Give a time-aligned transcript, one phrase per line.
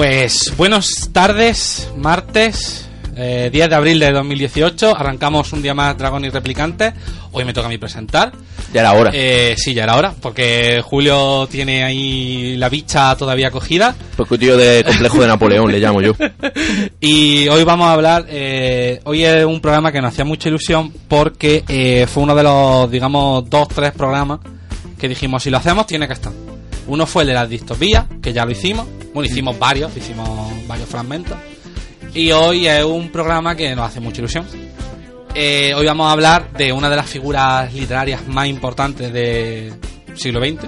[0.00, 4.96] Pues buenas tardes, martes, eh, 10 de abril de 2018.
[4.96, 6.94] Arrancamos un día más Dragón y Replicantes.
[7.32, 8.32] Hoy me toca a mí presentar.
[8.72, 9.10] Ya era hora.
[9.12, 13.94] Eh, sí, ya era hora, porque Julio tiene ahí la bicha todavía cogida.
[14.16, 16.14] Porque tío de complejo de Napoleón le llamo yo.
[17.00, 20.94] Y hoy vamos a hablar, eh, hoy es un programa que nos hacía mucha ilusión
[21.08, 24.40] porque eh, fue uno de los, digamos, dos, tres programas
[24.98, 26.32] que dijimos, si lo hacemos tiene que estar.
[26.86, 28.86] Uno fue el de las distopías, que ya lo hicimos.
[29.12, 30.28] Bueno, hicimos varios, hicimos
[30.66, 31.36] varios fragmentos.
[32.14, 34.46] Y hoy es un programa que nos hace mucha ilusión.
[35.34, 39.74] Eh, hoy vamos a hablar de una de las figuras literarias más importantes del
[40.16, 40.64] siglo XX,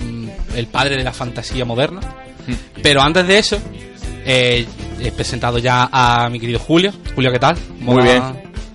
[0.00, 2.00] mm, el padre de la fantasía moderna.
[2.82, 3.58] Pero antes de eso,
[4.24, 4.66] eh,
[5.00, 6.92] he presentado ya a mi querido Julio.
[7.14, 7.56] Julio, ¿qué tal?
[7.78, 8.22] ¿Cómo Muy bien.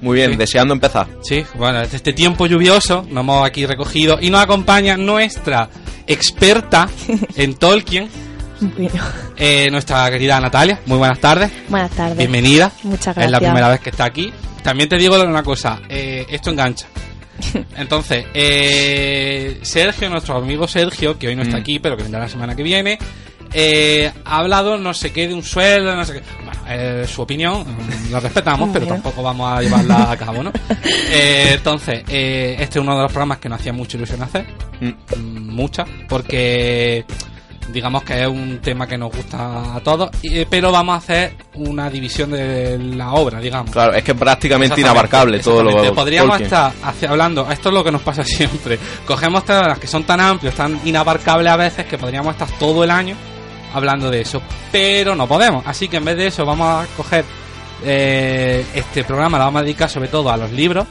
[0.01, 0.37] Muy bien, Sí.
[0.37, 1.07] deseando empezar.
[1.21, 5.69] Sí, bueno, desde este tiempo lluvioso nos hemos aquí recogido y nos acompaña nuestra
[6.07, 6.89] experta
[7.35, 8.09] en Tolkien,
[8.61, 9.03] Bueno,
[9.37, 10.79] eh, nuestra querida Natalia.
[10.85, 12.17] Muy buenas tardes, buenas tardes.
[12.17, 12.71] bienvenida.
[12.83, 13.39] Muchas Es la gracias.
[13.49, 14.31] primera vez que está aquí.
[14.63, 16.85] También te digo una cosa, eh, esto engancha.
[17.77, 21.61] Entonces, eh, Sergio, nuestro amigo Sergio, que hoy no está Mm.
[21.61, 22.99] aquí, pero que vendrá la semana que viene,
[23.51, 26.21] eh, ha hablado no sé qué de un sueldo, no sé qué.
[26.45, 27.65] Bueno, eh, su opinión,
[28.11, 30.51] la respetamos, pero tampoco vamos a llevarla a cabo, ¿no?
[31.13, 34.45] Eh, entonces, eh, este es uno de los programas que nos hacía mucha ilusión hacer,
[34.79, 34.87] Mm.
[35.17, 37.03] mm, mucha, porque
[37.69, 41.33] digamos que es un tema que nos gusta a todos, eh, pero vamos a hacer
[41.55, 43.71] una división de la obra, digamos.
[43.71, 45.95] Claro, es que es prácticamente inabarcable todo lo exactamente.
[45.95, 46.45] Podríamos Tolkien.
[46.45, 48.77] estar hacia- hablando, esto es lo que nos pasa siempre.
[49.05, 52.91] Cogemos temas que son tan amplios, tan inabarcables a veces, que podríamos estar todo el
[52.91, 53.15] año
[53.73, 54.41] hablando de eso.
[54.71, 55.63] Pero no podemos.
[55.65, 57.23] Así que en vez de eso, vamos a coger
[57.83, 60.85] eh, este programa, lo vamos a dedicar sobre todo a los libros.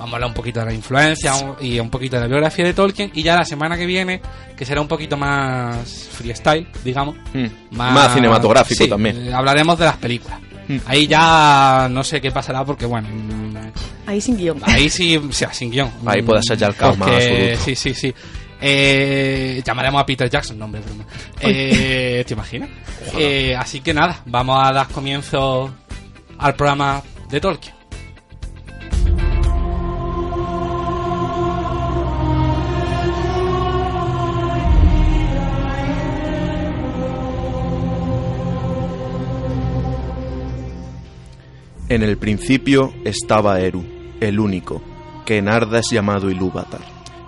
[0.00, 2.64] Vamos a hablar un poquito de la influencia un- y un poquito de la biografía
[2.64, 3.10] de Tolkien.
[3.14, 4.20] Y ya la semana que viene,
[4.56, 7.14] que será un poquito más freestyle, digamos.
[7.34, 7.46] Mm.
[7.76, 9.28] Más, cinematográfico sí, también.
[9.28, 10.38] eh, hablaremos de las películas.
[10.68, 10.76] Mm.
[10.86, 13.56] Ahí ya no sé qué pasará porque, bueno, mm,
[14.06, 14.58] Ahí sin guion.
[14.64, 15.90] ahí sí, o sea, sin guion.
[16.06, 17.64] Ahí puede ser ya el caos más Porque- absoluto.
[17.64, 18.14] Sí, sí, sí.
[18.62, 21.04] Eh, llamaremos a Peter Jackson, no, hombre, broma.
[21.40, 22.68] Eh, ¿Te imaginas?
[23.18, 25.70] Eh, así que nada, vamos a dar comienzo
[26.38, 27.74] al programa de Tolkien.
[41.90, 43.84] En el principio estaba Eru,
[44.20, 44.80] el único,
[45.26, 46.82] que en Arda es llamado Ilúvatar,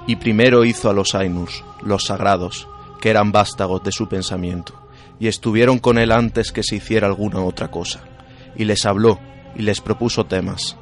[0.06, 2.68] y primero hizo a los Ainus, los sagrados,
[3.00, 4.80] que eran vástagos de su pensamiento,
[5.18, 8.04] y estuvieron con él antes que se hiciera alguna otra cosa,
[8.54, 9.18] y les habló,
[9.56, 10.76] y les propuso temas,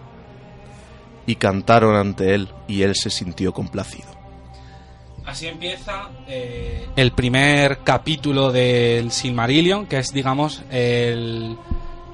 [1.25, 4.11] y cantaron ante él, y él se sintió complacido.
[5.25, 11.57] Así empieza eh, el primer capítulo del Silmarillion, que es, digamos, el,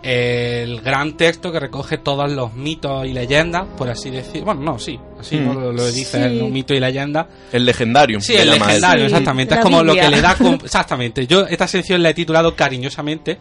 [0.03, 4.45] el gran texto que recoge todos los mitos y leyendas, por así decir.
[4.45, 5.45] Bueno, no, sí, así Mm.
[5.47, 5.55] ¿no?
[5.55, 6.23] lo, lo dice Sí.
[6.25, 7.29] el mito y leyenda.
[7.53, 8.21] El legendario.
[8.21, 9.55] Sí, el legendario, Sí, exactamente.
[9.55, 10.37] la es como lo que le da.
[10.65, 11.27] Exactamente.
[11.27, 13.39] Yo esta sección la he titulado cariñosamente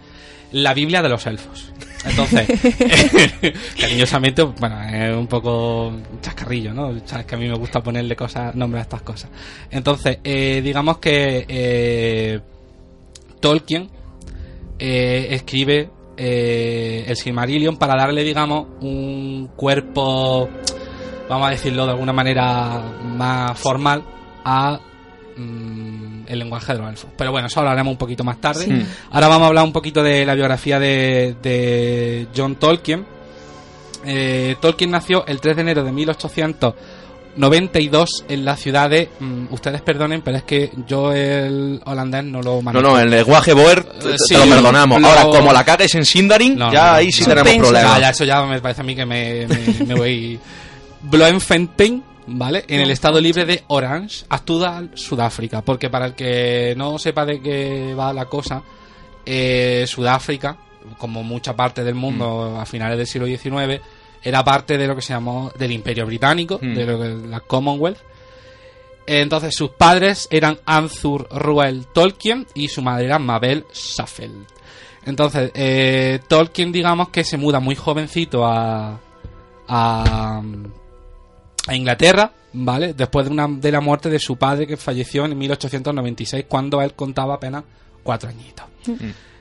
[0.51, 1.71] La Biblia de los Elfos.
[2.05, 2.47] Entonces,
[3.79, 5.91] cariñosamente, bueno, es un poco
[6.21, 6.93] chascarrillo, ¿no?
[7.05, 9.29] Sabes que a mí me gusta ponerle cosas, nombres a estas cosas.
[9.71, 12.39] Entonces, eh, digamos que eh,
[13.39, 13.89] Tolkien
[14.79, 20.49] eh, escribe eh, el Silmarillion para darle, digamos, un cuerpo,
[21.29, 24.03] vamos a decirlo de alguna manera más formal,
[24.43, 24.79] a
[25.35, 27.09] mm, el lenguaje de los elfos.
[27.17, 28.65] Pero bueno, eso hablaremos un poquito más tarde.
[28.65, 28.85] Sí.
[29.11, 33.05] Ahora vamos a hablar un poquito de la biografía de, de John Tolkien.
[34.05, 35.91] Eh, Tolkien nació el 3 de enero de
[37.35, 39.09] 1892 en la ciudad de...
[39.19, 42.83] mm, ustedes perdonen, pero es que yo el holandés no lo No, manejo.
[42.83, 45.01] no, el lenguaje Boer te, te Sí, lo perdonamos.
[45.01, 47.11] lo- Ahora, como la cagues en Sindarin, No, ya no, ahí no.
[47.11, 47.43] sí Suspenso.
[47.43, 47.99] tenemos problemas.
[47.99, 50.39] ya, eso ya me parece a mí que me, me, me voy.
[51.03, 52.65] Bloemfontein, ¿vale?
[52.67, 55.61] En el estado libre de Orange, actual Sudáfrica.
[55.61, 58.63] Porque para el que no sepa de qué va la cosa,
[59.25, 60.57] eh, Sudáfrica,
[60.97, 63.81] como mucha parte del mundo a finales del siglo XIX,
[64.25, 66.73] era parte de lo que se llamó del Imperio Británico, Mm.
[66.73, 67.99] de lo que- la Commonwealth.
[69.07, 74.47] Entonces sus padres eran Anthur Ruel Tolkien y su madre era Mabel Safeld.
[75.05, 78.99] Entonces, eh, Tolkien, digamos que se muda muy jovencito a,
[79.67, 80.41] a,
[81.67, 82.95] a Inglaterra, ¿vale?
[82.95, 86.93] Después de, una, de la muerte de su padre que falleció en 1896, cuando él
[86.95, 87.63] contaba apenas
[88.01, 88.65] cuatro añitos.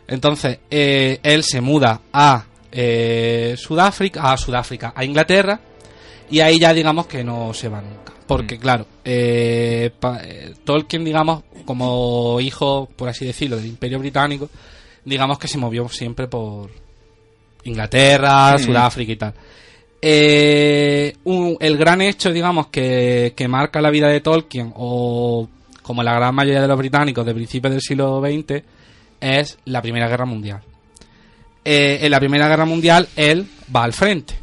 [0.06, 2.44] Entonces, eh, él se muda a
[2.75, 5.61] eh, Sudáfrica, a Sudáfrica, a Inglaterra,
[6.31, 8.12] y ahí ya digamos que no se va nunca.
[8.26, 14.49] Porque, claro, eh, pa- eh, Tolkien, digamos, como hijo, por así decirlo, del Imperio Británico,
[15.05, 16.71] digamos que se movió siempre por
[17.65, 19.35] Inglaterra, Sudáfrica y tal.
[20.06, 25.49] Eh, un- el gran hecho, digamos, que, que marca la vida de Tolkien, o
[25.82, 28.62] como la gran mayoría de los británicos de principios del siglo XX,
[29.21, 30.61] es la Primera Guerra Mundial.
[31.64, 34.34] Eh, en la Primera Guerra Mundial, él va al frente.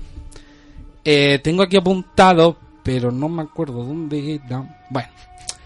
[1.06, 4.42] Eh, tengo aquí apuntado, pero no me acuerdo dónde.
[4.90, 5.10] Bueno,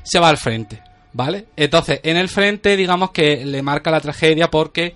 [0.04, 0.82] se va al frente,
[1.14, 1.46] ¿vale?
[1.56, 4.96] Entonces, en el frente, digamos que le marca la tragedia porque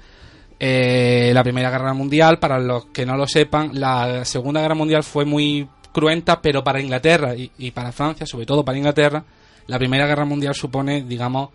[0.60, 5.04] eh, la Primera Guerra Mundial, para los que no lo sepan, la Segunda Guerra Mundial
[5.04, 9.24] fue muy cruenta, pero para Inglaterra y, para Francia, sobre todo para Inglaterra,
[9.68, 11.52] la Primera Guerra Mundial supone, digamos,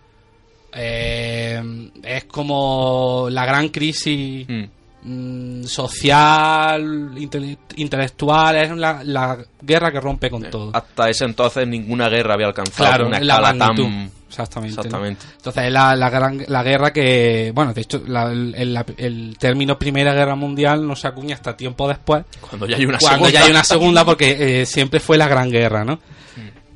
[0.73, 4.65] es como la gran crisis Mm.
[5.05, 6.83] Mm, social,
[7.17, 10.71] intele- intelectual, es la, la guerra que rompe con todo.
[10.75, 14.11] Hasta ese entonces ninguna guerra había alcanzado Claro, una la escala tan...
[14.37, 15.25] Exactamente.
[15.37, 20.13] Entonces es la, la, gran, la guerra que, bueno, de hecho, la- el, término Primera
[20.13, 23.31] Guerra Mundial no se acuña hasta tiempo después, Cuando ya hay una cuando segunda.
[23.39, 26.01] ya hay una segunda, porque eh, siempre fue la Gran Guerra, ¿no?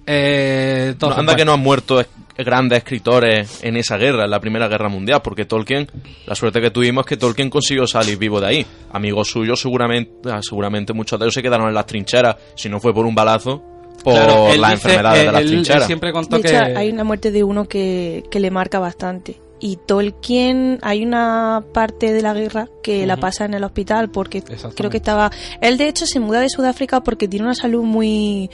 [0.07, 2.05] Eh, No, entonces, anda que bueno, no han muerto
[2.45, 5.87] grandes escritores en esa guerra, en la Primera Guerra Mundial, porque Tolkien,
[6.27, 8.67] la suerte que tuvimos es que Tolkien consiguió salir vivo de ahí.
[8.93, 12.79] Amigos suyos seguramente, ah, seguramente muchos de ellos se quedaron en las trincheras, si no
[12.81, 13.63] fue por un balazo,
[14.05, 15.83] por claro, las enfermedades de las él- trincheras.
[15.83, 16.49] él siempre contó De que...
[16.49, 19.41] hecho, hay una muerte de uno que, que le marca bastante.
[19.61, 24.41] Y Tolkien, hay una parte de la guerra que la pasa en el hospital porque
[24.77, 25.33] creo que estaba...
[25.61, 28.51] Él de hecho se muda de Sudáfrica porque tiene una salud muy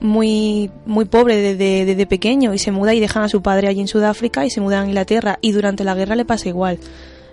[0.00, 3.80] muy muy pobre desde, desde pequeño y se muda y dejan a su padre allí
[3.80, 6.78] en Sudáfrica y se muda a Inglaterra y durante la guerra le pasa igual.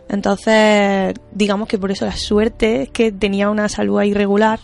[0.10, 4.60] Entonces, digamos que por eso la suerte es que tenía una salud irregular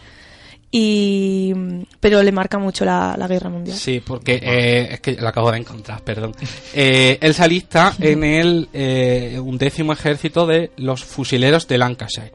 [0.71, 1.53] y
[1.99, 3.75] pero le marca mucho la, la guerra mundial.
[3.75, 6.35] Sí, porque eh, es que lo acabo de encontrar, perdón.
[6.73, 7.43] Eh, él se
[7.99, 12.33] en el eh, undécimo ejército de los fusileros de Lancashire.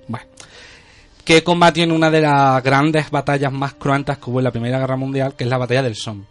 [1.24, 4.78] Que combatió en una de las grandes batallas más cruentas que hubo en la Primera
[4.78, 6.24] Guerra Mundial, que es la batalla del Somme.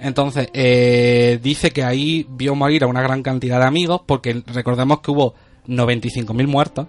[0.00, 5.00] Entonces, eh, dice que ahí vio morir a una gran cantidad de amigos, porque recordemos
[5.00, 5.34] que hubo
[5.66, 6.86] 95.000 muertos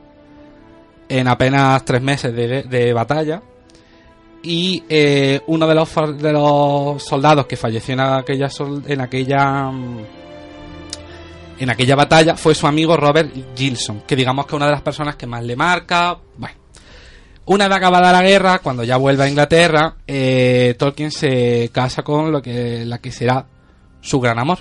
[1.07, 3.41] en apenas tres meses de, de batalla.
[4.43, 8.49] Y eh, uno de los, de los soldados que falleció en aquella,
[8.87, 9.97] en aquella mm,
[11.59, 14.81] en aquella batalla fue su amigo Robert Gilson, que digamos que es una de las
[14.81, 16.17] personas que más le marca.
[16.37, 16.55] Bueno,
[17.49, 22.31] una vez acabada la guerra, cuando ya vuelve a Inglaterra, eh, Tolkien se casa con
[22.31, 23.45] lo que la que será
[24.01, 24.59] su gran amor,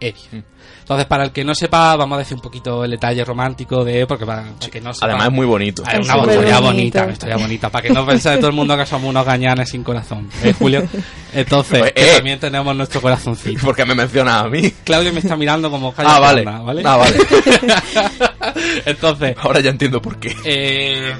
[0.00, 0.32] Edith.
[0.32, 0.38] Mm.
[0.80, 4.06] Entonces, para el que no sepa, vamos a decir un poquito el detalle romántico de,
[4.06, 5.82] porque para, para que no sepa, Además es muy bonito.
[5.84, 6.62] Ah, es una historia bonito.
[6.62, 9.68] bonita, una historia bonita, para que no penséis todo el mundo que somos unos gañanes
[9.68, 10.84] sin corazón, ¿eh, Julio?
[11.34, 12.14] Entonces, Pues, que eh.
[12.16, 13.60] también tenemos nuestro corazoncito.
[13.66, 14.70] ¿Por qué me mencionas a mí?
[14.84, 16.44] Claudio me está mirando como Ah, vale.
[16.44, 16.82] ¿vale?
[16.84, 17.16] Ah, vale.
[18.86, 20.34] Entonces, Ahora ya entiendo por qué.
[20.44, 21.14] eh,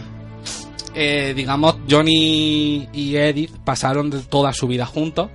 [0.97, 5.29] eh, digamos, Johnny y Edith pasaron toda su vida juntos.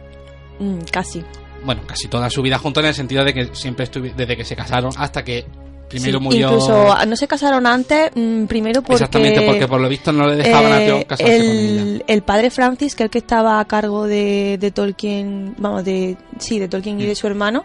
[0.60, 1.24] Mm, casi.
[1.64, 4.44] Bueno, casi toda su vida juntos en el sentido de que siempre estuve desde que
[4.44, 5.46] se casaron hasta que
[5.88, 6.48] primero Sí, murió.
[6.48, 8.94] Incluso ah, no se casaron antes, mm, primero porque...
[8.96, 12.04] Exactamente, porque por lo visto no le dejaban a eh, John casarse con ella.
[12.08, 16.18] el, padre Francis, que es el que estaba a cargo de, de Tolkien, vamos, de
[16.40, 17.02] sí, de Tolkien Mm.
[17.02, 17.64] y de su hermano,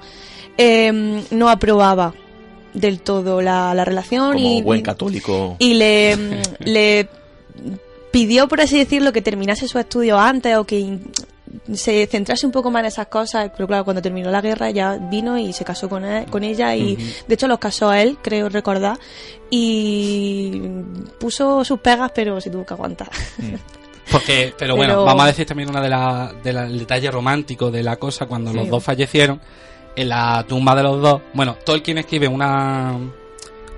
[0.58, 2.12] eh, no aprobaba
[2.74, 5.56] del todo la, la relación Como y, buen católico.
[5.58, 6.16] y le,
[6.60, 7.08] le
[8.16, 10.98] pidió, por así decirlo, que terminase su estudio antes o que
[11.74, 14.96] se centrase un poco más en esas cosas, pero claro, cuando terminó la guerra ya
[14.96, 16.96] vino y se casó con, él- con ella y
[17.28, 18.98] de hecho los casó a él, creo recordar,
[19.50, 20.60] y
[21.20, 23.10] puso sus pegas, pero se tuvo que aguantar.
[24.10, 27.10] Porque, pero bueno, Pero- vamos a decir también una de las de la- el detalle
[27.10, 28.56] romántico de la cosa cuando Sí.
[28.56, 29.40] los dos fallecieron
[29.96, 31.22] en la tumba de los dos.
[31.34, 32.96] Bueno, Tolkien escribe una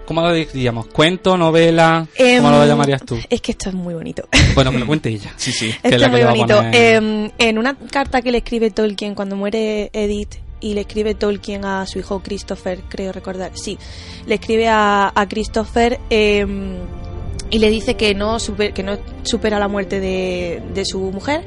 [0.08, 0.86] ¿cómo lo diríamos?
[0.86, 2.06] ¿Cuento, novela?
[2.16, 3.18] ¿Cómo Em, lo llamarías tú?
[3.28, 4.26] Es que esto es muy bonito.
[4.54, 5.32] Bueno, que lo cuente ella.
[5.36, 5.68] Sí, sí.
[5.68, 6.56] es Esto la es que muy bonito.
[6.56, 11.14] poner- Eh, en una carta que le escribe Tolkien cuando muere Edith y le escribe
[11.14, 13.78] Tolkien a su hijo Christopher, creo recordar, sí,
[14.26, 16.44] le escribe a, a Christopher eh,
[17.50, 21.44] y le dice que no, super- que no supera la muerte de, de su mujer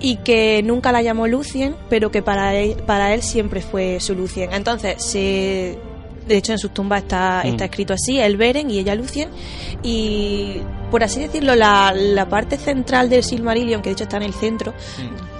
[0.00, 4.14] y que nunca la llamó Lucien, pero que para él, para él siempre fue su
[4.14, 4.52] Lucien.
[4.52, 5.78] Entonces, se,
[6.26, 7.48] de hecho en sus tumbas está, Mm.
[7.48, 9.28] está escrito así, el Beren y ella Lucien,
[9.82, 14.22] y por así decirlo, la, la parte central del Silmarillion, que de hecho está en
[14.24, 14.74] el centro,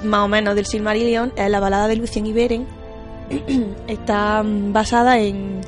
[0.04, 2.66] más o menos del Silmarillion, es la balada de Lucien y Beren,
[3.88, 5.60] está mm, basada en,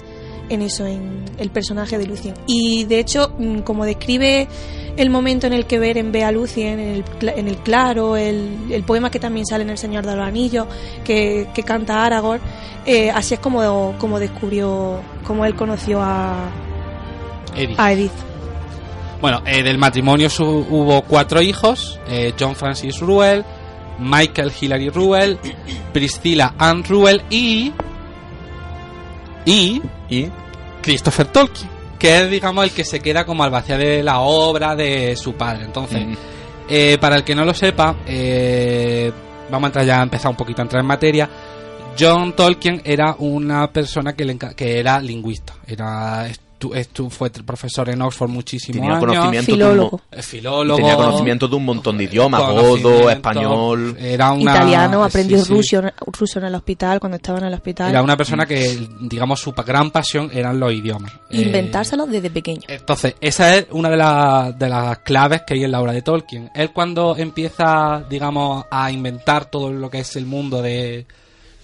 [0.48, 2.34] en eso, en el personaje de Lucien.
[2.46, 4.48] Y de hecho, mm, como describe
[4.96, 7.04] el momento en el que Beren ve a Lucien en el,
[7.36, 10.66] en el claro, el, el poema que también sale en El Señor de los Anillos,
[11.04, 12.40] que, que canta Aragorn,
[12.84, 16.50] eh, así es como, como descubrió, como él conoció a,
[17.56, 17.78] Edith.
[17.78, 18.12] A Edith.
[19.20, 23.44] Bueno, eh, del matrimonio su- hubo cuatro hijos: eh, John Francis Ruel,
[23.98, 25.38] Michael Hilary Ruel,
[25.92, 27.72] Priscilla Ann Ruel y.
[29.50, 29.82] y.
[30.08, 30.28] Y
[30.82, 35.16] Christopher Tolkien, que es, digamos, el que se queda como albacea de la obra de
[35.16, 35.64] su padre.
[35.64, 36.14] Entonces, Mm.
[36.68, 39.10] eh, para el que no lo sepa, eh,
[39.50, 41.28] vamos a entrar ya a empezar un poquito a entrar en materia.
[41.98, 46.28] John Tolkien era una persona que, le que era lingüista, era
[46.58, 49.90] estu- estu- fue profesor en Oxford muchísimos tenía años, conocimiento de un, Filólogo.
[49.98, 53.96] mo- eh, filólogo, tenía conocimiento de un montón de idiomas, godo, español.
[53.98, 55.52] era una, Italiano, aprendió sí, sí.
[55.76, 57.90] ruso, ruso en el hospital cuando estaba en el hospital.
[57.90, 61.12] Era una persona que, digamos, su gran pasión eran los idiomas.
[61.30, 62.62] Eh, Inventárselos desde pequeño.
[62.68, 66.02] Entonces, esa es una de, las- de las claves que hay en la obra de
[66.02, 66.50] Tolkien.
[66.54, 71.06] Él cuando empieza, digamos, a inventar todo lo que es el mundo de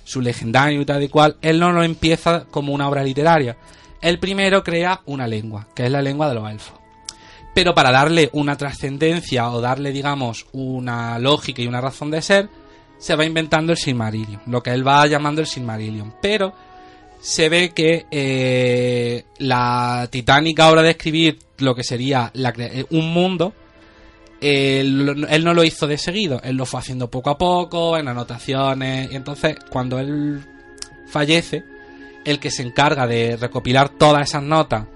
[0.05, 3.57] su legendario y tal y cual, él no lo empieza como una obra literaria.
[4.05, 6.79] Él primero crea una lengua, que es la lengua de los elfos.
[7.55, 12.49] Pero para darle una trascendencia o darle, digamos, una lógica y una razón de ser,
[12.99, 16.15] se va inventando el Silmarillion, lo que él va llamando el Silmarillion.
[16.21, 16.53] Pero
[17.21, 23.55] se ve que eh, la titánica obra de escribir lo que sería eh, un mundo,
[24.41, 28.09] lo- él no lo hizo de seguido, él lo fue haciendo poco a poco, en
[28.09, 30.45] anotaciones, y entonces cuando él
[31.07, 31.65] fallece,
[32.25, 34.87] el que se encarga de recopilar todas esas notas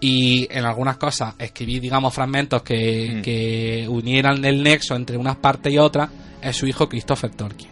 [0.00, 3.22] y en algunas cosas escribir, digamos, fragmentos que, Mm.
[3.22, 6.10] que unieran el nexo entre unas partes y otras,
[6.40, 7.70] es su hijo Christopher Tolkien.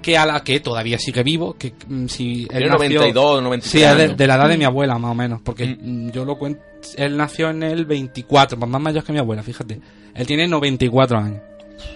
[0.00, 3.70] Que a la que todavía sigue vivo, que mm, si él Tiene nació- 92, 93
[3.92, 5.40] Sí, de, de la edad de mi abuela, más o menos.
[5.42, 6.06] Porque Mm.
[6.08, 6.60] mm, yo lo cuento.
[6.96, 9.80] Él nació en el 24, pues más mayor que mi abuela, fíjate.
[10.14, 11.40] Él tiene 94 años.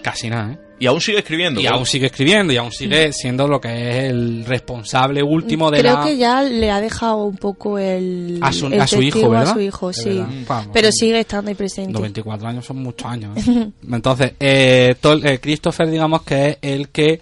[0.01, 0.57] Casi nada, ¿eh?
[0.79, 1.59] Y aún sigue escribiendo.
[1.59, 1.71] Y ¿no?
[1.75, 5.95] aún sigue escribiendo y aún sigue siendo lo que es el responsable último de Creo
[5.99, 6.03] la.
[6.05, 9.49] que ya le ha dejado un poco el, a su, el a su hijo, ¿verdad?
[9.49, 10.23] a su hijo, sí.
[10.47, 10.67] verdad.
[10.71, 11.91] Pero sigue estando ahí presente.
[11.91, 13.37] 94 años son muchos años.
[13.37, 13.69] ¿eh?
[13.91, 17.21] Entonces, eh, Tol- eh, Christopher, digamos que es el que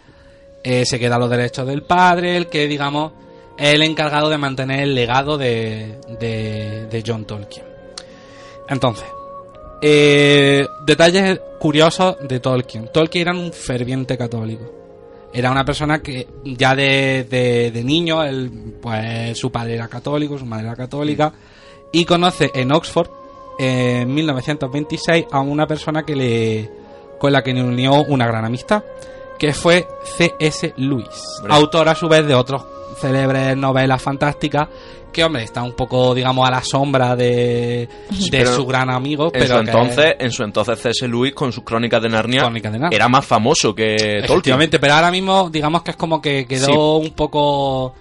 [0.63, 3.13] eh, se queda los derechos del padre, el que, digamos,
[3.57, 7.65] es el encargado de mantener el legado de, de, de John Tolkien.
[8.69, 9.05] Entonces,
[9.81, 12.89] eh, detalles curiosos de Tolkien.
[12.91, 14.73] Tolkien era un ferviente católico.
[15.33, 18.21] Era una persona que ya de, de, de niño,
[18.81, 21.33] pues su padre era católico, su madre era católica,
[21.91, 23.09] y conoce en Oxford,
[23.59, 26.69] en 1926, a una persona que le
[27.17, 28.83] con la que le unió una gran amistad,
[29.37, 30.73] que fue C.S.
[30.77, 31.07] Lewis,
[31.39, 31.53] Hombre.
[31.53, 32.63] autor a su vez de otros
[32.99, 34.67] célebres novelas fantásticas,
[35.13, 39.25] que hombre, está un poco, digamos, a la sombra de, de Pero su gran amigo,
[39.27, 41.07] En pero su que- entonces, en su entonces C.S.
[41.07, 42.95] Lewis con sus crónicas de Narnia Crónicas de Narnia.
[42.95, 44.57] era más famoso que Tolkien.
[44.69, 47.07] Pero ahora mismo digamos que es como que quedó Sí.
[47.07, 47.93] un poco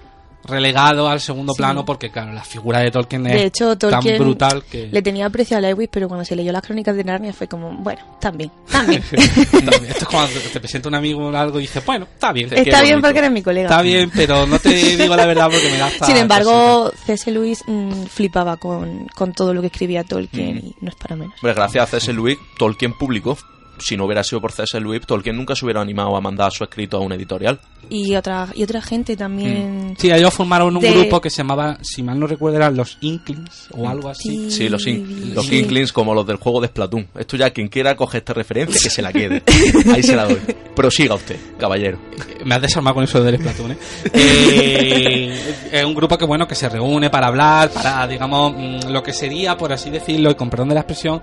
[0.46, 1.58] relegado al segundo Sí.
[1.58, 5.02] plano porque claro, la figura de Tolkien es De hecho, Tolkien tan brutal que le
[5.02, 8.00] tenía aprecio a Lewis, pero cuando se leyó las crónicas de Narnia fue como, bueno,
[8.20, 9.02] también, también.
[9.50, 12.46] También, Esto es cuando te- presenta un amigo o algo y dices, bueno, está bien,
[12.52, 13.08] Está bien bonito.
[13.08, 13.68] porque eres mi colega.
[13.68, 17.30] está bien, pero no te digo la verdad porque me da hasta Sin embargo, C.S.
[17.30, 20.58] Lewis mm, flipaba con, con todo lo que escribía Tolkien Mm.
[20.58, 21.34] y no es para menos.
[21.36, 22.12] Hombre, gracias a C.S.
[22.12, 23.36] Lewis, Tolkien publicó.
[23.78, 24.80] Si no hubiera sido por C.S.
[24.80, 27.58] Lewis, Tolkien nunca se hubiera animado a mandar su escrito a una editorial.
[27.88, 29.94] Y otra, y otra gente también.
[29.98, 32.98] Sí, ellos formaron un de- grupo que se llamaba, si mal no recuerdo, eran los
[33.00, 34.50] Inklings o algo así.
[34.50, 35.58] Sí, los, in- los Sí.
[35.60, 37.06] Inklings como los del juego de Splatoon.
[37.16, 39.42] Esto ya, quien quiera coge esta referencia, que se la quede.
[39.94, 40.40] Ahí se la doy.
[40.74, 41.98] Prosiga usted, caballero.
[42.44, 43.78] Me has desarmado con eso del Splatoon, ¿eh?
[44.14, 49.02] Eh, Es un grupo que, bueno, que se reúne para hablar, para, digamos, mm, lo
[49.02, 51.22] que sería, por así decirlo, y con perdón de la expresión,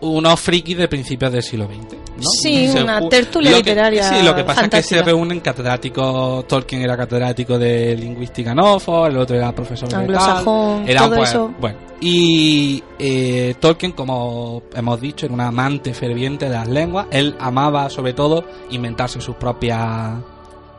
[0.00, 1.96] unos frikis de principios del siglo XX.
[2.16, 2.22] ¿no?
[2.22, 5.40] Sí, Se una tertulia lo que- literaria Sí, lo que pasa es que se reúnen
[5.40, 10.88] catedráticos, Tolkien era catedrático de lingüística en Oxford, el otro era profesor de Anglosajón, tal.
[10.90, 11.54] Eran, todo pues, eso.
[11.60, 17.06] Bueno, y eh, Tolkien, como hemos dicho, era un amante ferviente de las lenguas.
[17.10, 20.12] Él amaba, sobre todo, inventarse sus propias,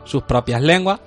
[0.04, 1.00] sus propias lenguas,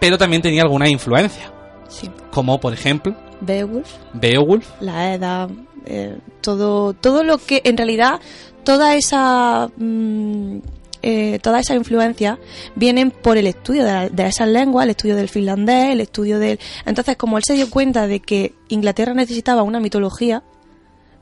[0.00, 1.52] pero también tenía alguna influencia,
[1.88, 2.10] Sí.
[2.30, 4.66] como por ejemplo Beowulf, Beowulf.
[4.80, 5.48] la Edda,
[5.86, 8.20] eh, todo, todo lo que en realidad
[8.64, 10.58] toda esa mm,
[11.02, 12.38] eh, toda esa influencia
[12.76, 16.60] vienen por el estudio de, de esas lenguas, el estudio del finlandés, el estudio del
[16.86, 20.42] entonces como él se dio cuenta de que Inglaterra necesitaba una mitología,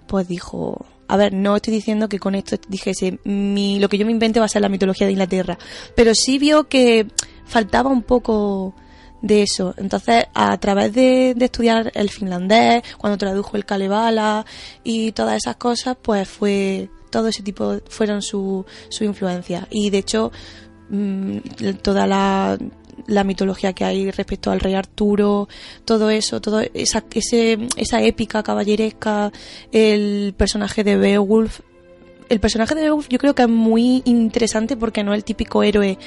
[0.07, 4.07] pues dijo a ver, no estoy diciendo que con esto dijese mi, lo que yo
[4.07, 5.59] me invente va a ser la mitología de Inglaterra,
[5.97, 7.09] pero sí vio que
[7.47, 8.75] faltaba un poco
[9.23, 9.75] de eso.
[9.77, 14.45] Entonces, a través de, de estudiar el finlandés, cuando tradujo el Kalevala
[14.85, 19.67] y todas esas cosas, pues fue todo ese tipo fueron su, su influencia.
[19.71, 20.33] Y de hecho,
[20.89, 21.39] mm,
[21.83, 22.57] toda la,
[23.07, 25.49] la mitología que hay respecto al rey Arturo,
[25.85, 29.33] todo eso, todo esa, ese, esa épica caballeresca,
[29.73, 31.61] el personaje de Beowulf,
[32.31, 35.63] el personaje de Beowulf yo creo que es muy interesante porque no es el típico
[35.63, 35.99] héroe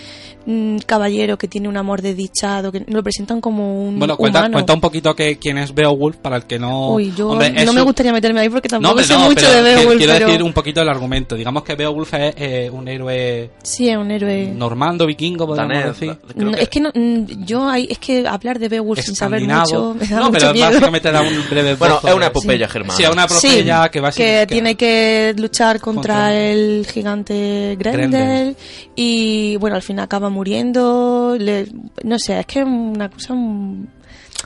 [0.45, 4.53] mm, caballero que tiene un amor desdichado, que lo presentan como un Bueno, cuenta, humano.
[4.53, 6.91] cuenta un poquito que, quién es Beowulf para el que no...
[6.93, 9.61] Uy, yo Hombre, no me gustaría meterme ahí porque tampoco sé no, mucho pero de
[9.61, 11.35] Beowulf, Quiero pero decir un poquito el argumento.
[11.35, 14.53] Digamos que Beowulf es eh, un héroe sí es un héroe.
[14.55, 16.17] normando, vikingo, podríamos Danés, decir.
[16.35, 19.41] No, que- es que no, mm, yo hay, es que hablar de Beowulf sin saber
[19.41, 20.67] mucho me da no, mucho pero miedo.
[20.69, 22.95] básicamente da un breve Bueno, es una epopeya germana.
[22.97, 28.57] Sí, es una Sí, epopeya que tiene que luchar contra, Contra- el gigante Grendel, Grendel.
[28.95, 31.67] y bueno, al final acaba muriendo, le-
[32.03, 33.33] no sé, es que es una cosa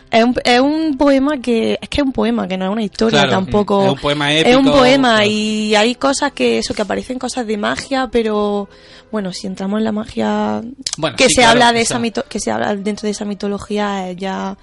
[0.09, 2.83] es un, es un poema que es que es un poema que no es una
[2.83, 5.29] historia Claro, tampoco es un poema es un poema claro.
[5.29, 8.69] y hay cosas que eso que aparecen cosas de magia pero
[9.11, 10.61] bueno si entramos en la magia
[10.97, 13.11] Bueno, que sí, se claro, habla de o esa mito- que se habla dentro de
[13.11, 14.55] esa mitología eh, ya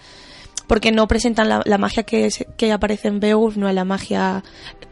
[0.67, 3.85] porque no presentan la, la magia que, se- que aparece en Beowulf no es la
[3.85, 4.43] magia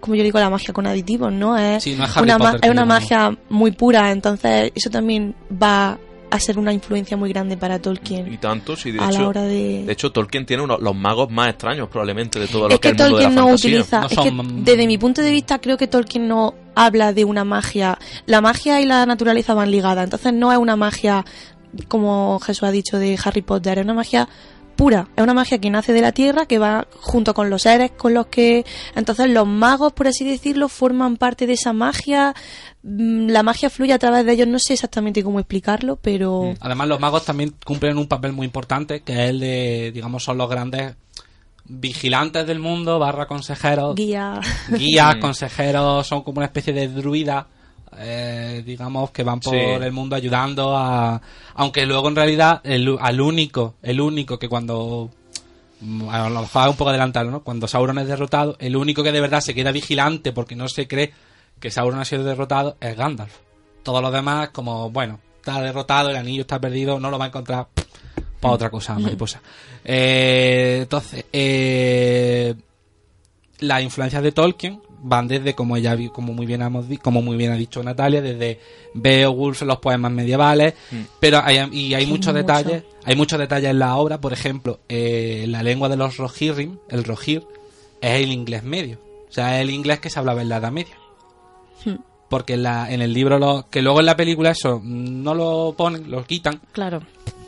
[0.01, 2.53] como yo digo la magia con aditivos no es Sí, no es Harry una ma-
[2.53, 5.99] Potter, es una magia muy pura entonces eso también va
[6.31, 9.29] a ser una influencia muy grande para Tolkien Y tanto, sí, de a la hecho,
[9.29, 12.75] hora de de hecho Tolkien tiene uno, los magos más extraños probablemente de todo lo
[12.75, 13.71] es que, que es el mundo de la Tolkien no fantasía.
[13.71, 14.19] utiliza, No es
[14.57, 17.99] que desde mi punto de vista creo que Tolkien no habla de una magia.
[18.25, 21.23] La magia y la naturaleza van ligadas, entonces no es una magia
[21.89, 24.27] como Jesús ha dicho de Harry Potter, es una magia
[24.73, 27.93] pura, es una magia que nace de la tierra, que va junto con los seres
[27.93, 28.65] con los que
[28.95, 32.35] entonces los magos, por así decirlo, forman parte de esa magia.
[32.83, 36.89] Mm, La magia fluye a través de ellos, no sé exactamente cómo explicarlo, pero Además,
[36.89, 40.49] los magos también cumplen un papel muy importante, que es el de, digamos, son los
[40.51, 40.95] grandes
[41.65, 44.41] vigilantes del mundo, barra consejeros, guía.
[44.69, 47.47] Guías, consejeros, son como una especie de druidas,
[47.99, 49.59] eh, digamos, que van por Sí.
[49.61, 51.21] el mundo ayudando a...
[51.55, 55.11] Aunque luego, en realidad, el, al único, el único que cuando...
[55.81, 57.43] mm, A lo mejor un poco adelantarlo, ¿no?
[57.43, 60.87] Cuando Sauron es derrotado, el único que de verdad se queda vigilante porque no se
[60.89, 61.13] cree
[61.61, 63.33] que Sauron ha sido derrotado es Gandalf.
[63.83, 67.29] Todos los demás, como, bueno, está derrotado, el anillo está perdido, no lo va a
[67.29, 67.67] encontrar
[68.41, 69.41] para otra cosa, mariposa.
[69.85, 72.55] Eh, entonces, eh,
[73.61, 77.53] las influencias de Tolkien van desde como ella como muy bien hemos como muy bien
[77.53, 78.59] ha dicho Natalia desde
[78.95, 80.75] Beowulf los poemas medievales
[81.21, 82.33] pero hay, y hay muchos mucho.
[82.35, 86.79] detalles hay muchos detalles en la obra por ejemplo eh, la lengua de los Rohirrim
[86.89, 87.45] el Rohir
[88.01, 90.73] es el inglés medio o sea es el inglés que se hablaba en la Edad
[90.73, 90.97] Media
[91.85, 91.97] Hmm.
[92.29, 95.75] porque en, la, en el libro lo, que luego en la película eso no lo
[95.77, 97.03] ponen lo quitan claro.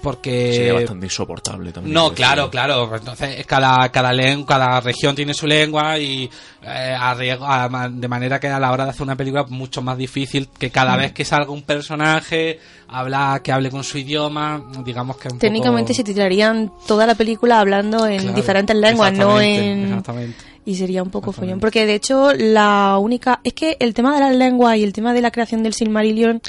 [0.04, 1.92] Porque Sería bastante insoportable también.
[1.94, 2.94] no, claro, claro.
[2.94, 6.30] Entonces, cada, cada, len- cada región tiene su lengua y
[6.62, 9.42] eh, a riesgo- a ma- de manera que a la hora de hacer una película
[9.42, 10.70] es mucho más difícil que Mm.
[10.70, 15.38] cada vez que salga un personaje, habla, que hable con su idioma, digamos que un
[15.38, 15.96] Técnicamente poco...
[15.96, 19.84] se titularían toda la película hablando en Claro, diferentes lenguas, no en...
[19.86, 20.53] Exactamente.
[20.66, 21.60] Y sería un poco follón.
[21.60, 23.40] Porque de hecho, la única.
[23.44, 26.40] Es que el tema de las lenguas y el tema de la creación del Silmarillion,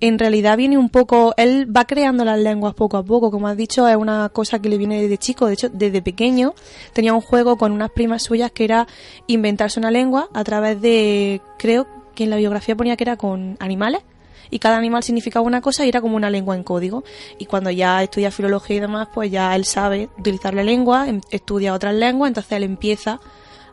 [0.00, 1.32] en realidad viene un poco.
[1.38, 3.30] Él va creando las lenguas poco a poco.
[3.30, 5.46] Como has dicho, es una cosa que le viene desde chico.
[5.46, 6.54] De hecho, desde pequeño
[6.92, 8.86] tenía un juego con unas primas suyas que era
[9.26, 11.40] inventarse una lengua a través de.
[11.58, 14.02] Creo que en la biografía ponía que era con animales.
[14.50, 17.04] Y cada animal significaba una cosa y era como una lengua en código.
[17.38, 21.22] Y cuando ya estudia filología y demás, pues ya él sabe utilizar la lengua, em-
[21.30, 23.18] estudia otras lenguas, entonces él empieza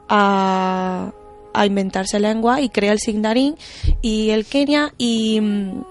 [0.10, 1.12] a,
[1.54, 3.56] a inventarse lengua y crea el Sigdarín
[4.02, 5.84] y el Kenia y mm,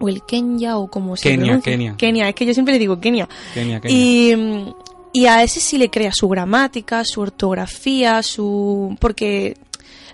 [0.00, 1.96] o el Kenya o como se Kenia, pronuncia.
[1.96, 2.28] Kenia.
[2.28, 3.28] es que yo siempre le digo Kenia.
[3.54, 3.96] Kenia, Kenia.
[3.96, 4.74] Y, mm,
[5.12, 9.56] y a ese sí le crea su gramática, su ortografía, su porque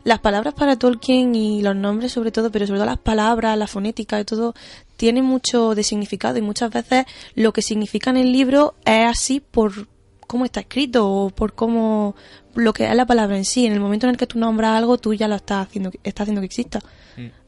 [0.05, 3.67] las palabras para Tolkien y los nombres sobre todo, pero sobre todo las palabras, la
[3.67, 4.55] fonética y todo,
[4.97, 9.41] tiene mucho de significado y muchas veces lo que significa en el libro es así
[9.41, 9.87] por
[10.27, 12.15] cómo está escrito o por cómo
[12.59, 13.67] lo que es la palabra en sí.
[13.67, 16.25] En el momento en el que tú nombras algo, tú ya lo estás haciendo, estás
[16.25, 16.81] haciendo que exista.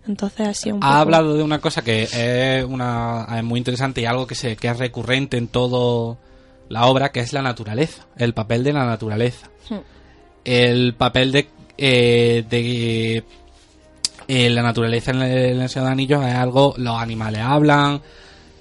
[0.06, 0.92] Entonces así es un poco.
[0.92, 4.56] Ha hablado de una cosa que es una es muy interesante y algo que se
[4.56, 6.18] que es recurrente en todo
[6.68, 9.50] la obra, que es la naturaleza, el papel de la naturaleza.
[9.68, 9.78] Hmm.
[10.44, 13.24] El papel de eh, de
[14.28, 18.00] eh, la naturaleza en el, el Señor de Anillos es algo, los animales hablan,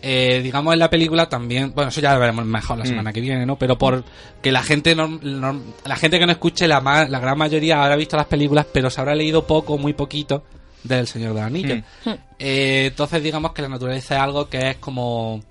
[0.01, 3.21] eh, digamos en la película también, bueno, eso ya lo veremos mejor la semana que
[3.21, 3.57] viene, ¿no?
[3.57, 4.03] Pero por
[4.41, 7.81] que la gente norm- norm- la gente que no escuche, la, ma- la gran mayoría
[7.83, 10.43] habrá visto las películas, pero se habrá leído poco, muy poquito
[10.83, 11.83] del Señor de los Anillos.
[12.39, 15.41] Eh, entonces digamos que la naturaleza es algo que es como,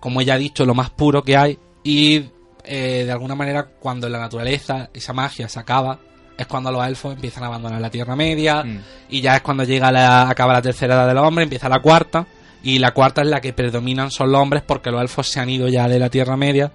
[0.00, 2.24] como ella ha dicho, lo más puro que hay y
[2.64, 5.98] eh, de alguna manera cuando la naturaleza, esa magia se acaba,
[6.38, 8.80] es cuando los elfos empiezan a abandonar la Tierra Media Mm.
[9.08, 12.26] y ya es cuando llega la, acaba la tercera edad del hombre, empieza la cuarta
[12.66, 15.48] Y la cuarta es la que predominan son los hombres porque los elfos se han
[15.48, 16.72] ido ya de la Tierra Media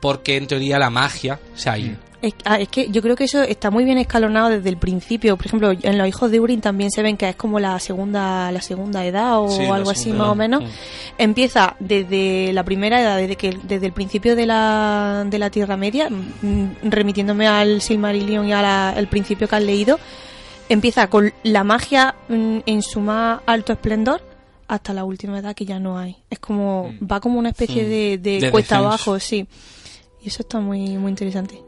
[0.00, 1.96] porque en teoría la magia se ha ido.
[2.20, 5.36] Es, ah, es que yo creo que eso está muy bien escalonado desde el principio.
[5.36, 8.50] Por ejemplo, en los hijos de Urin también se ven que es como la segunda
[8.50, 10.64] la segunda edad o Sí, algo así más o menos.
[10.64, 10.66] Mm.
[11.18, 15.76] Empieza desde la primera edad, desde que desde el principio de la, de la Tierra
[15.76, 20.00] Media, mm, remitiéndome al Silmarillion y al principio que has leído,
[20.68, 24.28] empieza con la magia mm, en su más alto esplendor
[24.72, 26.16] hasta la última edad que ya no hay.
[26.30, 27.88] Es como va como una especie Mm.
[27.88, 28.88] de, de De cuesta descenso.
[28.88, 29.46] abajo, sí.
[30.22, 31.60] Y eso está muy muy interesante.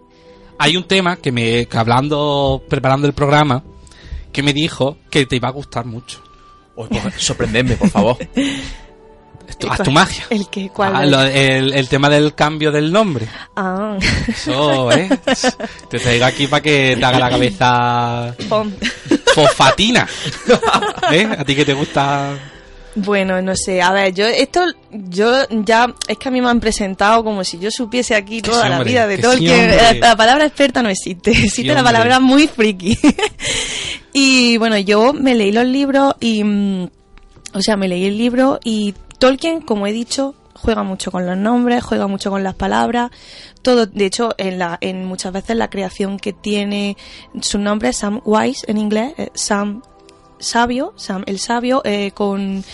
[0.59, 3.63] Hay un tema que me que hablando preparando el programa
[4.33, 6.23] que me dijo que te iba a gustar mucho.
[6.75, 6.89] Pues,
[7.19, 8.17] sorprendedme, por favor.
[9.49, 10.25] Esto- haz tu magia.
[10.31, 13.27] El que cuál Ah, lo- el, el tema del cambio del nombre.
[13.57, 15.09] Ah, Eso, ¿eh?
[15.91, 18.71] Te traigo aquí para que te haga la cabeza pom.
[19.35, 20.07] fosfatina.
[21.11, 21.29] ¿Eh?
[21.39, 22.39] ¿A ti que te gusta?
[22.95, 26.61] Bueno, no sé, a ver, yo esto, yo ya, es que a mí me han
[26.61, 29.55] presentado como si yo supiese aquí toda la vida de que todo el sí, que
[29.55, 29.77] hombre.
[29.77, 32.99] la, la palabra experta no existe, existe la palabra muy friki.
[34.13, 36.91] y bueno, yo me leí los libros y, mm,
[37.55, 41.37] o sea, me leí el libro y Tolkien, como he dicho, juega mucho con los
[41.37, 43.11] nombres, juega mucho con las palabras,
[43.63, 46.97] todo, de hecho, en la, en muchas veces la creación que tiene
[47.41, 49.83] su nombre Sam Wise en inglés, eh, Sam
[50.43, 52.65] sabio, Sam el sabio, eh, con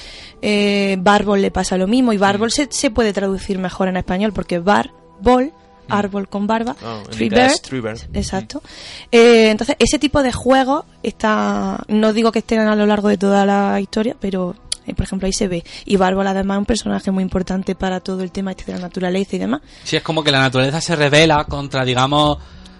[0.42, 4.32] eh, Bárbol le pasa lo mismo y Bárbol se, se puede traducir mejor en español
[4.32, 5.52] porque Bar, Bol,
[5.88, 7.98] árbol con barba, Ah, Tree inglés, Bird, Tree Bird.
[8.16, 8.62] exacto.
[9.10, 13.16] Eh, entonces, ese tipo de juegos está, no digo que estén a lo largo de
[13.16, 14.54] toda la historia, pero
[14.86, 15.64] eh, por ejemplo ahí se ve.
[15.86, 18.78] Y Bárbol además es un personaje muy importante para todo el tema este de la
[18.80, 19.62] naturaleza y demás.
[19.84, 22.36] Sí, es como que la naturaleza se revela contra, digamos,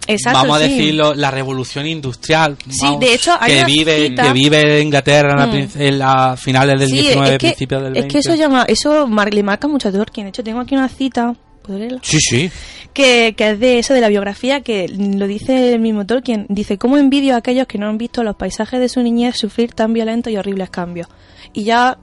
[0.08, 0.70] Exacto, vamos a sí.
[0.76, 2.56] decirlo, la revolución industrial.
[2.68, 5.68] Sí, vamos, de hecho, hay que vive, cita- que vive Inglaterra en, la Mm.
[5.80, 8.08] en la finales del Sí, 19, es que, principios del 20.
[8.08, 10.26] es que eso llama, eso mar- le marca mucho a Tolkien.
[10.26, 12.00] De hecho, tengo aquí una cita, ¿puedo leerla?
[12.02, 12.50] Sí, sí.
[12.94, 16.46] que, que es de eso, de la biografía, que lo dice el mismo Tolkien.
[16.48, 19.72] Dice, ¿cómo envidio a aquellos que no han visto los paisajes de su niñez sufrir
[19.72, 21.06] tan violentos y horribles cambios?
[21.52, 21.98] Y ya,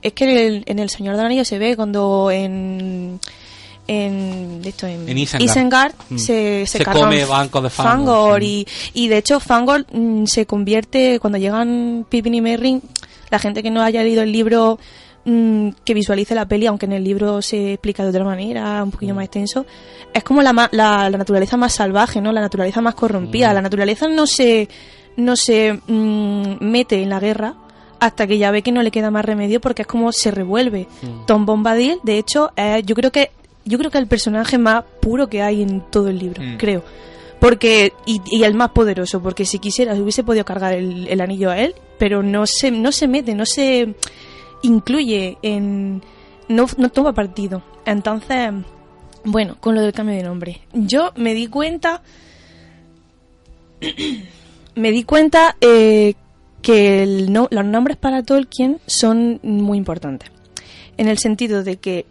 [0.00, 3.20] es que en el, en el Señor del Anillo se ve cuando en...
[3.86, 5.92] En, de esto, en, En Isengard.
[6.08, 6.16] Mm.
[6.18, 8.66] se, se, Se come bancos de Fangor, Fangor sí.
[8.94, 12.80] y, y de hecho Fangor mm, se convierte cuando llegan Pippin y Merry
[13.30, 14.78] la gente que no haya leído el libro
[15.24, 18.88] mm, que visualice la peli aunque en el libro se explica de otra manera un
[18.88, 18.92] Mm.
[18.92, 19.66] poquillo más extenso
[20.14, 23.54] es como la, la, la naturaleza más salvaje no la naturaleza más corrompida Mm.
[23.54, 24.68] la naturaleza no se
[25.16, 27.54] no se mm, mete en la guerra
[28.00, 30.86] hasta que ya ve que no le queda más remedio porque es como se revuelve
[31.02, 31.26] Mm.
[31.26, 33.30] Tom Bombadil de hecho es- yo creo que
[33.64, 36.56] yo creo que el personaje más puro que hay en todo el libro Mm.
[36.56, 36.82] creo.
[37.40, 41.50] Porque y, y el más poderoso porque si quisiera hubiese podido cargar el, el anillo
[41.50, 43.94] a él pero no se no se mete no se
[44.62, 46.02] incluye en
[46.48, 47.62] no, no toma partido.
[47.84, 48.52] Entonces
[49.24, 50.60] bueno con lo del cambio de nombre.
[50.72, 52.02] Yo me di cuenta
[54.74, 56.14] me di cuenta eh,
[56.62, 60.30] que el no- los nombres para Tolkien son muy importantes.
[60.96, 62.06] En el sentido de que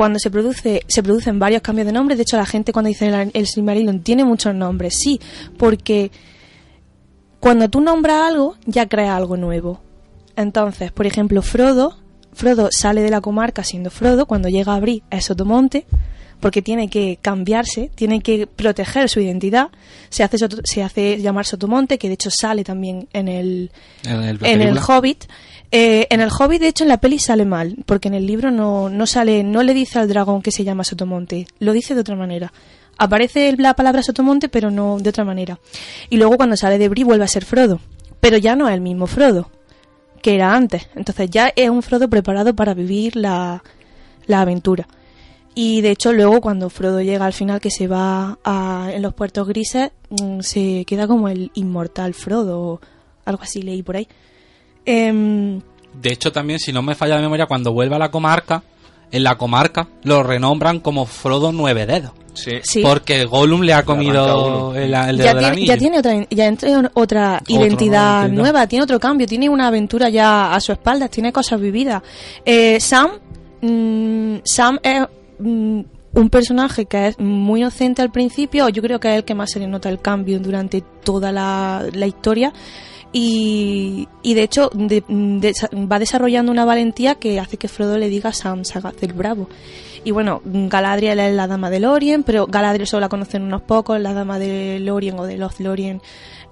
[0.00, 3.08] cuando se produce se producen varios cambios de nombres de hecho la gente cuando dice
[3.08, 5.20] el, el Silmarillion tiene muchos nombres sí
[5.58, 6.10] porque
[7.38, 9.82] cuando tú nombras algo ya creas algo nuevo
[10.36, 11.98] entonces por ejemplo Frodo
[12.32, 15.84] Frodo sale de la comarca siendo Frodo cuando llega a Bree es Sotomonte
[16.40, 19.68] porque tiene que cambiarse, tiene que proteger su identidad.
[20.08, 23.70] Se hace, se hace llamar Sotomonte, que de hecho sale también en el,
[24.04, 24.78] En, el- en.
[24.78, 25.24] Hobbit.
[25.72, 28.50] Eh, en el Hobbit, de hecho, en la peli sale mal, porque en el libro
[28.50, 32.00] no, no sale, no le dice al dragón que se llama Sotomonte, lo dice de
[32.00, 32.52] otra manera.
[32.98, 35.58] Aparece la palabra Sotomonte, pero no de otra manera.
[36.10, 37.80] Y luego cuando sale de Bri vuelve a ser Frodo,
[38.20, 39.50] pero ya no es el mismo Frodo
[40.22, 40.88] que era antes.
[40.96, 43.62] Entonces ya es un Frodo preparado para vivir la,
[44.26, 44.86] la aventura.
[45.54, 49.14] Y de hecho luego cuando Frodo llega al final que se va a- en los
[49.14, 52.80] puertos grises, mm, se queda como el inmortal Frodo o
[53.24, 54.08] algo así leí por ahí.
[54.84, 55.60] Em,
[56.00, 58.62] De hecho, también, si no me falla la memoria, cuando vuelve a la comarca,
[59.12, 62.12] en la comarca lo renombran como Frodo Nueve Dedos.
[62.32, 62.52] Sí.
[62.62, 62.80] sí.
[62.82, 65.66] Porque Gollum le ha comido el, el dedo ya del tiene, anillo.
[65.66, 68.28] ya tiene otra ya entra otra identidad.
[68.28, 72.02] nueva, tiene otro cambio, tiene una aventura ya a su espalda, tiene cosas vividas.
[72.44, 73.10] Eh, Sam,
[73.60, 75.02] mm, Sam es
[75.40, 75.80] mm,
[76.12, 79.50] un personaje que es muy inocente al principio, yo creo que es el que más
[79.50, 82.52] se le nota el cambio durante toda la, la historia.
[83.12, 85.52] Y, y de hecho de- de-
[85.86, 89.48] va desarrollando una valentía que hace que Frodo le diga a Sam, Sagaz el Bravo.
[90.04, 94.00] Y bueno, Galadriel es la dama de Lorien, pero Galadriel solo la conocen unos pocos,
[94.00, 96.00] la dama de Lorien o de los Lorien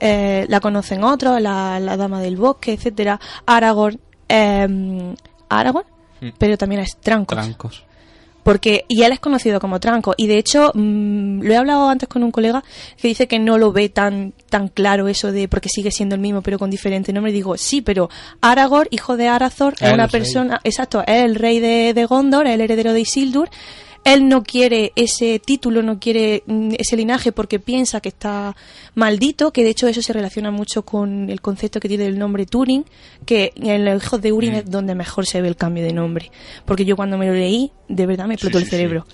[0.01, 3.19] eh, la conocen otros, la, la dama del bosque, etcétera.
[3.47, 5.15] Aragorn, eh,
[5.49, 5.87] Aragorn,
[6.21, 6.31] Mm.
[6.37, 7.39] pero también es Trancos.
[7.39, 7.85] Trancos.
[8.49, 10.15] Porque, y él es conocido como Tranco.
[10.17, 12.65] Y de hecho, mm, lo he hablado antes con un colega
[12.97, 16.23] que dice que no lo ve tan, tan claro eso de porque sigue siendo el
[16.23, 17.31] mismo, pero con diferente nombre.
[17.31, 18.09] Digo, sí, pero
[18.41, 22.47] Aragorn, hijo de Arathor, es El una persona, exacto, es el rey de, de Gondor,
[22.47, 23.51] es el heredero de Isildur.
[24.05, 28.57] Él no quiere ese título, no quiere mm, ese linaje porque piensa que está
[28.95, 32.47] maldito, que de hecho eso se relaciona mucho con el concepto que tiene el nombre
[32.47, 32.85] Turing,
[33.27, 36.31] que en los hijos de Urin es donde mejor se ve el cambio de nombre.
[36.65, 38.77] Porque yo cuando me lo leí, de verdad me explotó Sí, el sí, sí.
[38.77, 39.07] cerebro.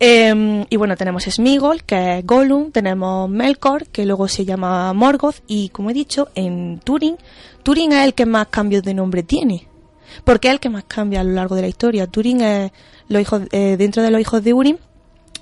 [0.00, 5.36] Eh, y bueno, tenemos Smigol, que es Gollum, tenemos Melkor, que luego se llama Morgoth,
[5.48, 7.16] y como he dicho, en Turing,
[7.64, 9.66] Turing es el que más cambios de nombre tiene.
[10.24, 12.06] Porque es el que más cambia a lo largo de la historia.
[12.06, 12.72] Turing es
[13.08, 14.76] los hijos, eh, dentro de los hijos de Urim,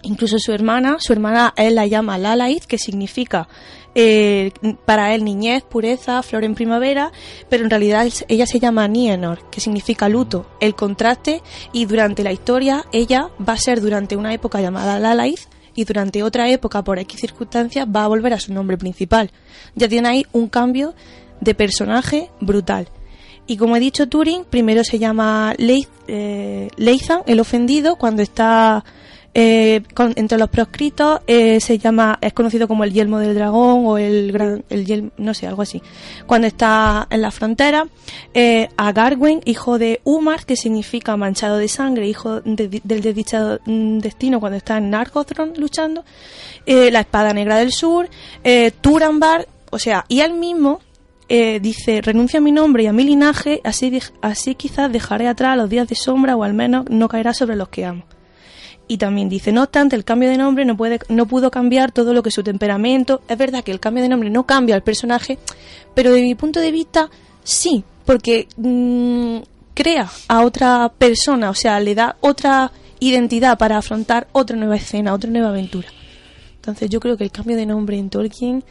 [0.02, 3.48] incluso su hermana, su hermana él la llama Lalaith, que significa
[3.94, 4.52] eh,
[4.84, 7.12] para él niñez, pureza, flor en primavera,
[7.48, 12.32] pero en realidad ella se llama Nienor, que significa luto, el contraste, y durante la
[12.32, 16.98] historia ella va a ser durante una época llamada Lalaith y durante otra época, por
[16.98, 19.30] X circunstancias, va a volver a su nombre principal.
[19.74, 20.94] Ya tiene ahí un cambio
[21.40, 22.88] de personaje brutal.
[23.46, 28.84] Y como he dicho, Turing primero se llama Leith, eh, Leithan, el ofendido, cuando está
[29.38, 33.84] eh, con- entre los proscritos, eh, se llama, es conocido como el yelmo del dragón
[33.86, 35.82] o el gran, el yelmo, no sé, algo así.
[36.26, 37.86] Cuando está en la frontera,
[38.32, 43.60] eh, a Garwen, hijo de Umar, que significa manchado de sangre, hijo de- del desdichado
[43.66, 46.02] mm, destino, cuando está en Nargothrond luchando,
[46.64, 48.08] eh, la espada negra del sur,
[48.42, 50.80] eh, Turambar, o sea, y él mismo
[51.28, 55.56] eh, dice, renuncia a mi nombre y a mi linaje, así, así quizás dejaré atrás
[55.56, 58.04] los días de sombra o al menos no caerá sobre los que amo.
[58.88, 62.14] Y también dice, no obstante, el cambio de nombre no, puede, no pudo cambiar todo
[62.14, 63.20] lo que su temperamento.
[63.26, 65.38] Es verdad que el cambio de nombre no cambia al personaje,
[65.94, 67.10] pero de mi punto de vista,
[67.42, 69.38] sí, porque mm,
[69.74, 75.12] crea a otra persona, o sea, le da otra identidad para afrontar otra nueva escena,
[75.12, 75.88] otra nueva aventura.
[76.54, 78.64] Entonces yo creo que el cambio de nombre en Tolkien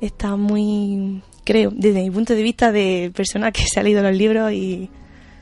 [0.00, 4.14] está muy, creo, desde mi punto de vista de persona que se ha leído los
[4.14, 4.90] libros y...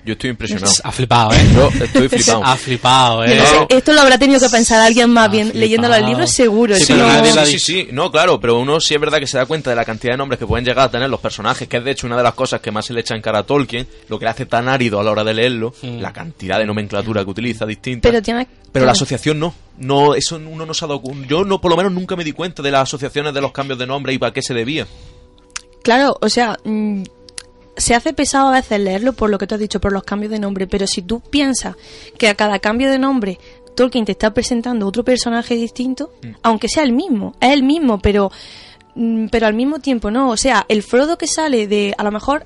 [0.06, 0.70] Yo estoy impresionado.
[0.84, 1.38] Ha flipado, ¿eh?
[1.54, 2.42] Yo estoy flipado.
[2.44, 3.38] Ha flipado, ¿eh?
[3.38, 5.60] no esto lo habrá tenido que pensar alguien más bien flipado.
[5.60, 6.76] leyendo los libros seguro.
[6.76, 9.70] Sí, no- sí, sí, no, claro, pero uno sí es verdad que se da cuenta
[9.70, 11.92] de la cantidad de nombres que pueden llegar a tener los personajes, que es de
[11.92, 14.18] hecho una de las cosas que más se le echa en cara a Tolkien, lo
[14.18, 16.00] que le hace tan árido a la hora de leerlo, Mm.
[16.00, 18.06] la cantidad de nomenclatura que utiliza distinta.
[18.10, 18.46] Pero tiene...
[18.72, 19.54] Pero la asociación no.
[19.78, 22.32] No, eso uno no se ha dado Yo no, por lo menos nunca me di
[22.32, 24.86] cuenta de las asociaciones de los cambios de nombre y para qué se debía.
[25.84, 27.02] Claro, o sea, mm,
[27.76, 30.32] se hace pesado a veces leerlo por lo que tú has dicho, por los cambios
[30.32, 31.76] de nombre, pero si tú piensas
[32.18, 33.38] que a cada cambio de nombre
[33.76, 36.10] Tolkien te está presentando otro personaje distinto,
[36.42, 38.32] aunque sea el mismo, es el mismo, pero,
[38.94, 40.30] mm, pero al mismo tiempo no.
[40.30, 42.44] O sea, el Frodo que sale de, a lo mejor,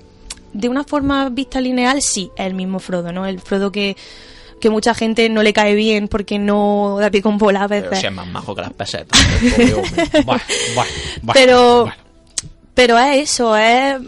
[0.53, 3.27] de una forma vista lineal, sí, es el mismo Frodo, ¿no?
[3.27, 3.97] El Frodo que
[4.61, 7.83] que mucha gente no le cae bien porque no da pie con bola a Pero
[7.91, 8.01] veces.
[8.01, 9.21] si es más majo que las pesetas.
[9.77, 10.23] hombre.
[10.25, 10.41] Buah,
[10.75, 10.87] buah,
[11.23, 11.89] buah, Pero-.
[12.79, 14.01] Pero es eso, es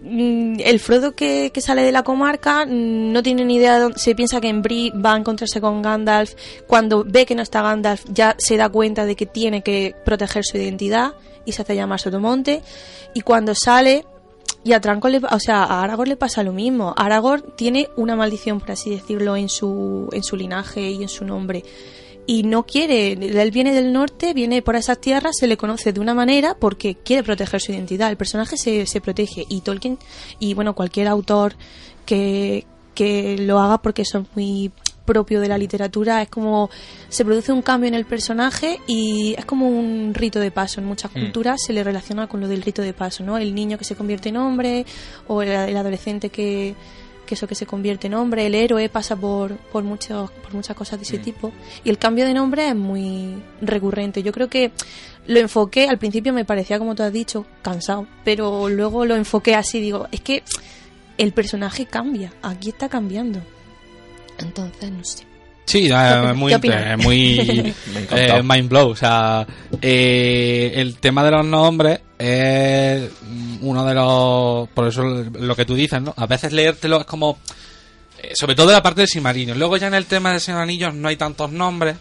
[0.00, 4.00] mm, el Frodo que, que sale de la comarca no tiene ni idea de dónde,
[4.00, 6.34] se piensa que en Bree va a encontrarse con Gandalf
[6.66, 10.44] cuando ve que no está Gandalf ya se da cuenta de que tiene que proteger
[10.44, 11.12] su identidad
[11.44, 12.62] y se hace llamar Sotomonte
[13.14, 14.04] y cuando sale
[14.64, 16.94] y a Tranco le, o sea, a Aragorn le pasa lo mismo.
[16.96, 21.24] Aragorn tiene una maldición, por así decirlo, en su, en su linaje y en su
[21.24, 21.62] nombre.
[22.26, 26.00] Y no quiere, él viene del norte, viene por esas tierras, se le conoce de
[26.00, 28.10] una manera porque quiere proteger su identidad.
[28.10, 29.98] El personaje se, se protege y Tolkien,
[30.40, 31.54] y bueno, cualquier autor
[32.04, 34.72] que, que lo haga porque eso es muy
[35.04, 36.68] propio de la literatura, es como
[37.08, 40.80] se produce un cambio en el personaje y es como un rito de paso.
[40.80, 41.20] En muchas Mm.
[41.20, 43.38] culturas se le relaciona con lo del rito de paso, ¿no?
[43.38, 44.84] El niño que se convierte en hombre
[45.28, 46.74] o el, el adolescente que,
[47.26, 50.76] que eso que se convierte en hombre, el héroe pasa por, por, muchos, por muchas
[50.76, 51.22] cosas de ese Mm.
[51.22, 51.52] tipo.
[51.84, 54.22] Y el cambio de nombre es muy recurrente.
[54.22, 54.72] Yo creo que
[55.26, 59.54] lo enfoqué, al principio me parecía, como tú has dicho, cansado, pero luego lo enfoqué
[59.54, 60.42] así, digo, es que
[61.18, 63.40] el personaje cambia, aquí está cambiando.
[64.38, 65.25] Entonces, no sé.
[65.66, 65.90] Sí,
[66.54, 66.86] opinas?
[66.92, 67.74] eh, muy, eh, muy
[68.12, 68.90] eh, mind blow.
[68.90, 69.46] O sea,
[69.82, 73.10] eh, el tema de los nombres es
[73.60, 74.68] uno de los.
[74.70, 76.14] Por eso lo que tú dices, ¿no?
[76.16, 77.38] A veces leértelo es como.
[78.22, 79.58] eh, sobre todo la parte del Silmarillion.
[79.58, 81.96] Luego ya en el tema de Anillos no hay tantos nombres.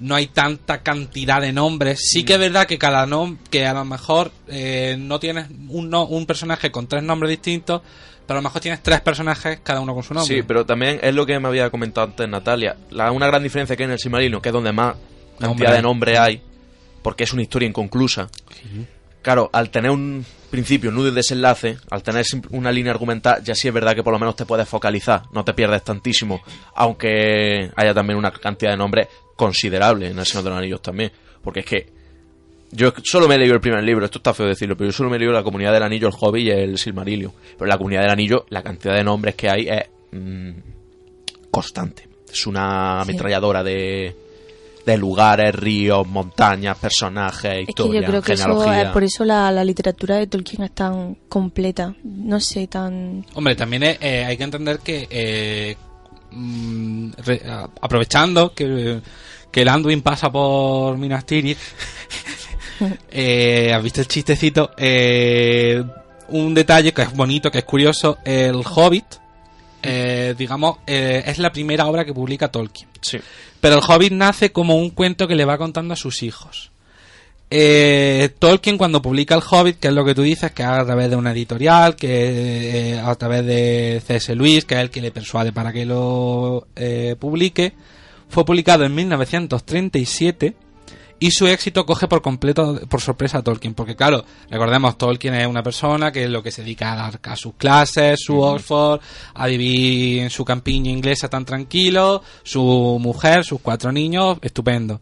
[0.00, 2.00] No hay tanta cantidad de nombres.
[2.10, 3.42] Sí que es verdad que cada nombre.
[3.50, 7.82] Que a lo mejor eh, no tienes un, no- un personaje con tres nombres distintos.
[8.26, 10.36] Pero a lo mejor tienes tres personajes, cada uno con su nombre.
[10.36, 12.76] Sí, pero también es lo que me había comentado antes Natalia.
[12.90, 14.96] La, una gran diferencia que hay en el Silmarillion, que es donde más
[15.38, 16.42] cantidad de nombre hay,
[17.02, 18.28] porque es una historia inconclusa.
[19.26, 23.66] Claro, al tener un principio, nudo y desenlace, al tener una línea argumental, ya sí
[23.66, 26.40] es verdad que por lo menos te puedes focalizar, no te pierdes tantísimo,
[26.76, 31.10] aunque haya también una cantidad de nombres considerable en El Señor de los Anillos también,
[31.42, 31.86] porque es que
[32.70, 35.10] yo solo me he leído el primer libro, esto está feo decirlo, pero yo solo
[35.10, 38.02] me he leído La Comunidad del Anillo, El Hobbit y El Silmarillion, pero La Comunidad
[38.02, 40.50] del Anillo la cantidad de nombres que hay es mm,
[41.50, 43.10] constante, es una Sí.
[43.10, 44.14] ametralladora de,
[44.86, 48.82] de lugares, ríos, montañas, personajes, Es que historias, yo creo que eso genealogía.
[48.82, 51.94] es por eso la, la literatura de Tolkien es tan completa.
[52.04, 53.26] No sé, tan.
[53.34, 55.76] Hombre, también es- eh, hay que entender que eh,
[56.30, 59.00] mm, re- a- aprovechando que,
[59.50, 61.58] que el Anduin pasa por Minas Tirith,
[63.10, 64.70] eh, ¿has visto el chistecito?
[64.76, 65.82] Eh,
[66.28, 69.04] un detalle que es bonito, que es curioso, el Hobbit,
[69.86, 72.88] eh, digamos, eh, es la primera obra que publica Tolkien.
[73.00, 73.18] Sí.
[73.60, 76.70] Pero el Hobbit nace como un cuento que le va contando a sus hijos.
[77.48, 81.10] Eh, Tolkien cuando publica el Hobbit, que es lo que tú dices, que a través
[81.10, 84.34] de una editorial, que eh, a través de C.S.
[84.34, 87.72] Lewis, que es el que le persuade para que lo eh, publique,
[88.28, 90.54] fue publicado en 1937
[91.18, 95.46] y su éxito coge por completo por sorpresa a Tolkien, porque claro, recordemos, Tolkien es
[95.46, 99.00] una persona que es lo que se dedica a dar a sus clases, su Oxford,
[99.34, 105.00] a vivir en su campiña inglesa tan tranquilo, su mujer, sus cuatro niños, estupendo.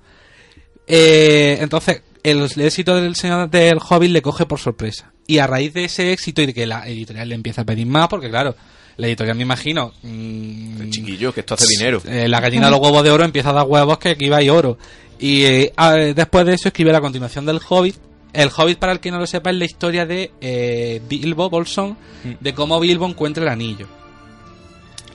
[0.87, 5.13] Eh, entonces, el, el éxito del señor del Hobbit le coge por sorpresa.
[5.27, 7.87] Y a raíz de ese éxito y de que la editorial le empieza a pedir
[7.87, 8.55] más, porque claro,
[8.97, 9.93] la editorial me imagino...
[10.03, 12.01] mm, Chiquillo, que esto hace dinero.
[12.07, 14.43] eh, la gallina de los huevos de oro empieza a dar huevos que aquí va
[14.43, 14.77] y oro.
[15.19, 17.97] Y eh, a- después de eso escribe la continuación del Hobbit.
[18.33, 21.97] El Hobbit, para el que no lo sepa, es la historia de eh, Bilbo Bolsón,
[22.41, 23.87] de cómo Bilbo encuentra el anillo.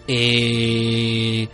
[0.08, 1.48] Eh,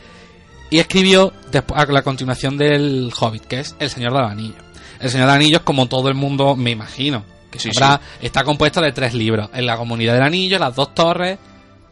[0.69, 4.55] y escribió después a la continuación del Hobbit, que es El Señor de los Anillos.
[4.99, 8.43] El Señor de los Anillos, como todo el mundo me imagino, que Sí, sabrá, está
[8.43, 11.37] compuesto de tres libros: En la Comunidad del Anillo, Las Dos Torres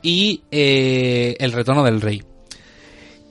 [0.01, 2.21] y eh, El Retorno del Rey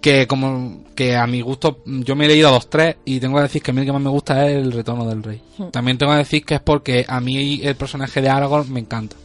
[0.03, 3.45] que como que a mi gusto yo me he leído los tres y tengo que
[3.45, 5.41] decir que a mí el que más me gusta es el retorno del rey.
[5.57, 5.71] Hmm.
[5.71, 9.17] también tengo que decir que es porque a mí el personaje de Aragorn me encanta.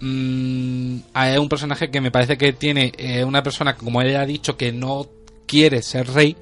[0.00, 4.26] Mm, es un personaje que me parece que tiene eh, una persona como él ha
[4.26, 5.06] dicho que no
[5.46, 6.36] quiere ser rey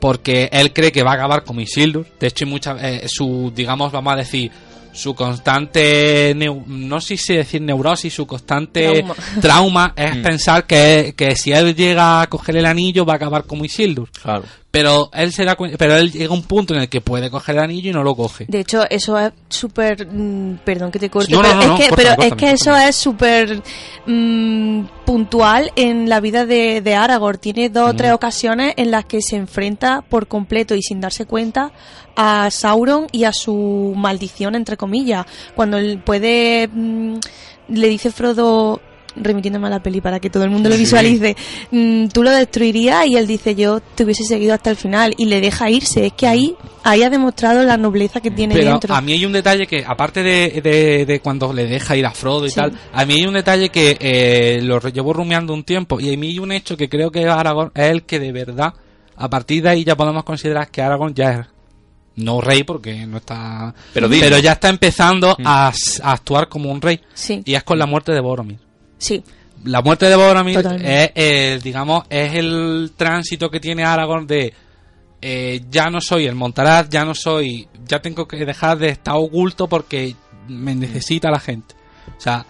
[0.00, 2.06] porque él cree que va a acabar como Isildur.
[2.18, 4.50] De hecho hay muchas eh, su digamos vamos a decir
[4.94, 9.14] su constante neu- no sé si decir neurosis su constante Trauma.
[9.40, 10.22] trauma es Mm.
[10.22, 14.08] pensar que, que si él llega a coger el anillo va a acabar como Isildur
[14.22, 14.44] Claro.
[14.74, 17.54] Pero él se da pero él llega a un punto en el que puede coger
[17.54, 20.04] el anillo y no lo coge De hecho, eso es súper.
[20.04, 22.50] mm, perdón que te corte, No, pero, no, es, que, córtame, pero es córtame, que
[22.50, 23.62] eso es súper
[24.04, 27.38] mm, puntual en la vida de, de Aragorn.
[27.38, 31.24] Tiene dos o tres ocasiones en las que se enfrenta por completo y sin darse
[31.24, 31.70] cuenta
[32.16, 35.24] a Sauron y a su maldición, entre comillas.
[35.54, 36.66] Cuando él puede.
[36.66, 37.18] mm,
[37.68, 38.80] le dice Frodo
[39.16, 41.36] remitiéndome a la peli para que todo el mundo lo visualice,
[41.70, 45.26] mm, tú lo destruirías y él dice yo te hubiese seguido hasta el final y
[45.26, 46.06] le deja irse.
[46.06, 48.94] Es que ahí, ahí ha demostrado la nobleza que tiene Pero dentro.
[48.94, 52.10] a mí hay un detalle que, aparte de, de, de cuando le deja ir a
[52.10, 52.56] Frodo y Sí.
[52.56, 56.16] tal, a mí hay un detalle que eh, lo llevo rumiando un tiempo y a
[56.16, 58.72] mí hay un hecho que creo que Aragorn es el que de verdad,
[59.16, 61.46] a partir de ahí ya podemos considerar que Aragorn ya es
[62.16, 63.74] no rey porque no está...
[63.92, 64.38] Pero digno.
[64.38, 67.86] ya está empezando a, s- a actuar como un rey Sí, y es con la
[67.86, 68.58] muerte de Boromir.
[68.98, 69.22] Sí,
[69.64, 74.52] La muerte de Boromir es, eh, digamos, es el tránsito que tiene Aragorn de
[75.22, 79.14] eh, ya no soy el Montaraz, ya no soy, ya tengo que dejar de estar
[79.16, 80.14] oculto porque
[80.48, 81.74] me necesita la gente.
[82.16, 82.44] O sea,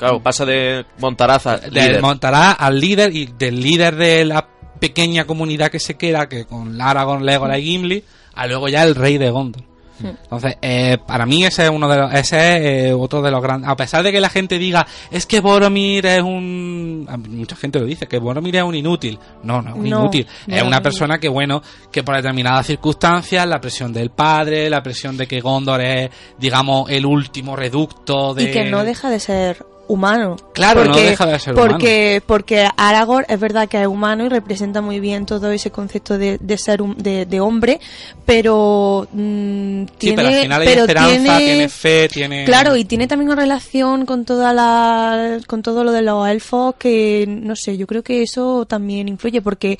[0.00, 2.00] Claro, pasa de Montaraza, del líder.
[2.00, 4.48] Montaraz al líder y del líder de la
[4.80, 8.94] pequeña comunidad que se queda, que con Aragorn, Legolas y Gimli, a luego ya el
[8.94, 9.62] rey de Gondor.
[10.02, 13.42] Entonces, eh, para mí ese es uno de los, ese es eh, otro de los
[13.42, 13.68] grandes.
[13.68, 17.86] A pesar de que la gente diga, es que Boromir es un, mucha gente lo
[17.86, 19.18] dice, que Boromir es un inútil.
[19.42, 20.26] No, no es un No, inútil.
[20.46, 21.62] no es una un- persona que, bueno,
[21.92, 26.90] que por determinadas circunstancias, la presión del padre, la presión de que Gondor es, digamos,
[26.90, 28.44] el último reducto de.
[28.44, 30.36] y que no deja de ser humano.
[30.52, 34.80] Claro, no deja de ser porque, Porque Aragorn es verdad que es humano y representa
[34.80, 37.80] muy bien todo ese concepto de, de ser un- de, de hombre,
[38.24, 42.44] pero mm, Sí, tiene, pero al final hay pero esperanza, tiene- tiene fe, tiene.
[42.44, 46.74] Claro, y tiene también una relación con toda la, con todo lo de los elfos
[46.78, 49.78] que, no sé, yo creo que eso también influye porque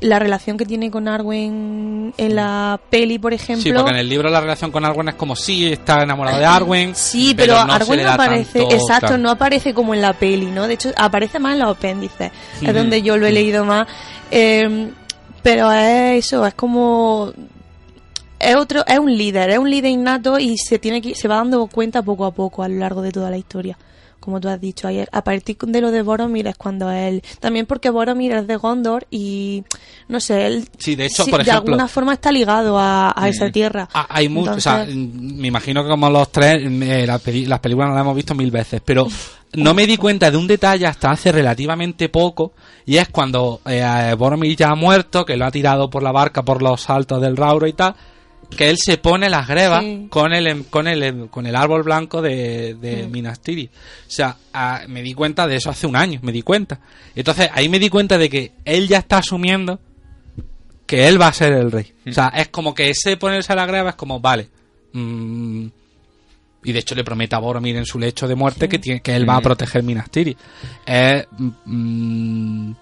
[0.00, 3.62] la relación que tiene con Arwen en la peli, por ejemplo.
[3.62, 6.44] Sí, porque en el libro la relación con Arwen es como si está enamorado de
[6.46, 6.94] Arwen.
[6.94, 9.18] Sí, pero, no Arwen no aparece, tanto- exacto, claro.
[9.22, 10.68] no aparece como en la peli, ¿no?
[10.68, 12.30] De hecho, aparece más en los apéndices,
[12.62, 13.88] es donde yo lo he leído más.
[14.30, 14.90] Eh,
[15.42, 17.32] pero es eso, es como
[18.38, 21.36] es otro, es un líder, es un líder innato y se tiene que, se va
[21.36, 23.76] dando cuenta poco a poco a lo largo de toda la historia.
[24.28, 27.64] Como tú has dicho ayer, a partir de lo de Boromir es cuando él, también
[27.64, 29.64] porque Boromir es de Gondor y
[30.08, 33.14] no sé, él Sí, de hecho, sí, por de ejemplo- alguna forma está ligado a,
[33.16, 33.88] a esa tierra.
[33.94, 37.46] Ah, hay mucho, o sea, mm, me imagino que como los tres, eh, la peli-
[37.46, 39.06] las películas las hemos visto mil veces, pero
[39.54, 42.52] no me di cuenta de un detalle hasta hace relativamente poco,
[42.84, 46.42] y es cuando eh, Boromir ya ha muerto, que lo ha tirado por la barca
[46.42, 47.94] por los saltos del Rauro y tal,
[48.56, 50.06] que él se pone las grebas Sí.
[50.10, 53.70] con el em- con el em- con el árbol blanco de, de Minas Tirith.
[53.72, 54.36] O sea,
[54.88, 56.80] me di cuenta de eso hace un año, me di cuenta.
[57.14, 59.78] Entonces ahí me di cuenta de que él ya está asumiendo
[60.86, 61.92] que él va a ser el rey.
[62.08, 64.48] O sea, es como que ese ponerse a la grava es como, vale.
[64.94, 65.66] mm,
[66.64, 69.14] y de hecho le promete a Boromir en su lecho de muerte que, tiene, que
[69.14, 70.38] él va a proteger Minas Tirith.
[70.86, 71.26] Es,
[71.66, 72.72] mm,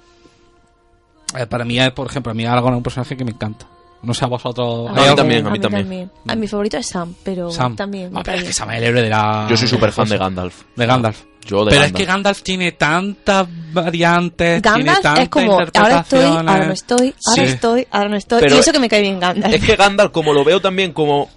[1.37, 3.67] eh, para mí, es, por ejemplo, a mí Aragorn es un personaje que me encanta.
[4.03, 4.89] No sé a vosotros.
[4.89, 6.11] A mí ¿hay algún- también, a mí también.
[6.29, 7.75] A mi favorito es Sam, pero Sam.
[7.77, 8.11] también.
[8.15, 8.53] Ah, pero es que.
[8.53, 9.47] Sam es el héroe de la.
[9.51, 10.19] Yo soy súper fan de.
[10.19, 10.63] Gandalf.
[10.77, 11.23] De Gandalf.
[11.45, 11.87] Yo de pero Gandalf.
[11.87, 17.43] es que Gandalf tiene tantas variantes, Gandalf es como, ahora estoy, ahora no estoy, ahora
[17.47, 17.53] Sí.
[17.53, 18.41] estoy, ahora no estoy.
[18.41, 19.55] Pero y eso que me cae bien Gandalf.
[19.55, 21.29] Es que Gandalf, como lo veo también como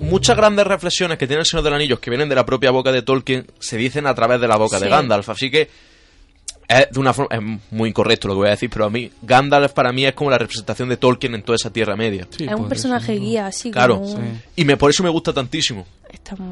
[0.00, 2.70] muchas grandes reflexiones que tiene el Señor de los Anillos que vienen de la propia
[2.72, 4.88] boca de Tolkien, se dicen a través de la boca de.
[4.88, 5.28] Gandalf.
[5.30, 5.70] Así que
[6.80, 9.10] es de una forma, es muy incorrecto lo que voy a decir, pero a mí,
[9.22, 12.26] Gandalf para mí es como la representación de Tolkien en toda esa Tierra Media.
[12.30, 12.68] Sí, es un eso.
[12.68, 14.00] personaje guía, así Claro.
[14.00, 14.08] como...
[14.08, 14.22] Sí.
[14.56, 15.86] Y me, por eso me gusta tantísimo.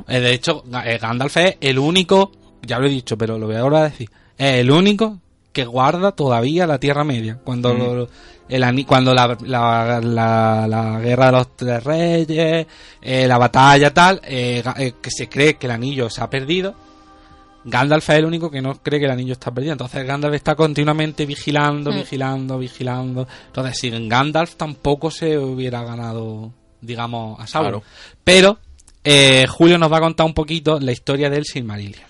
[0.09, 3.57] Eh, de hecho, eh, Gandalf es el único, ya lo he dicho, pero lo voy
[3.57, 4.09] a volver a decir,
[4.39, 5.19] es el único
[5.53, 7.39] que guarda todavía la Tierra Media.
[7.43, 8.09] Cuando, lo-
[8.49, 12.67] el ani- cuando la, la, la- la guerra de los tres reyes,
[13.03, 16.75] eh, la batalla tal, eh, eh, que se cree que el anillo se ha perdido,
[17.65, 19.73] Gandalf es el único que no cree que el anillo está perdido.
[19.73, 21.95] Entonces Gandalf está continuamente vigilando, Mm.
[21.97, 23.29] vigilando, vigilando.
[23.47, 27.81] Entonces, sin Gandalf tampoco se hubiera ganado, digamos, a Sauron.
[27.81, 27.85] Claro.
[28.25, 28.59] Pero
[29.05, 32.05] eh, Julio nos va a contar un poquito la historia del Silmarillion.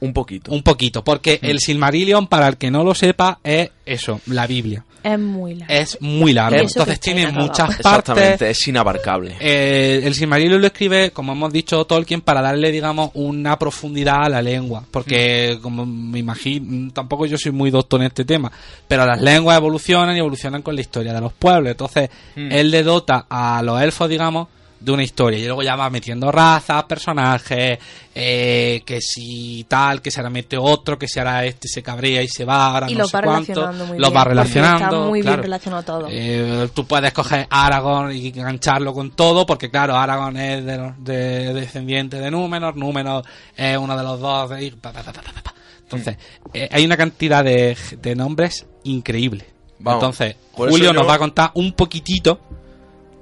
[0.00, 0.50] Un poquito.
[0.52, 4.84] Un poquito, porque el Silmarillion, para el que no lo sepa, es eso, la Biblia.
[5.02, 5.74] Es muy largo.
[5.74, 8.58] Es muy largo, eso entonces tiene muchas Exactamente, partes.
[8.60, 9.36] es inabarcable.
[9.40, 14.28] Eh, el Silmarillion lo escribe, como hemos dicho, Tolkien para darle, digamos, una profundidad a
[14.28, 14.84] la lengua.
[14.90, 18.50] Porque, como me imagino, tampoco yo soy muy doctor en este tema,
[18.86, 21.70] pero las lenguas evolucionan y evolucionan con la historia de los pueblos.
[21.72, 22.52] Entonces, Mm.
[22.52, 24.48] él le dota a los elfos, digamos,
[24.84, 25.38] de una historia.
[25.38, 27.78] Y luego ya va metiendo razas, personajes,
[28.14, 32.22] eh, que si tal, que se ahora mete otro, que si ahora este se cabrea
[32.22, 33.52] y se va, ahora y no lo sé va cuánto.
[33.52, 34.20] relacionando muy Los bien.
[34.20, 34.84] va relacionando.
[34.84, 35.36] Está muy claro.
[35.36, 36.06] bien relacionado todo.
[36.10, 42.18] Eh, tú puedes coger Aragorn y engancharlo con todo, porque claro, Aragorn es de, descendiente
[42.18, 43.24] de Númenor, Númenor
[43.56, 44.50] es uno de los dos.
[44.50, 45.54] de- y pa, pa, pa, pa, pa, pa.
[45.82, 46.16] Entonces,
[46.54, 49.44] eh, hay una cantidad de, de nombres increíble.
[49.78, 52.38] Vamos, Entonces, Julio yo- nos va a contar un poquito del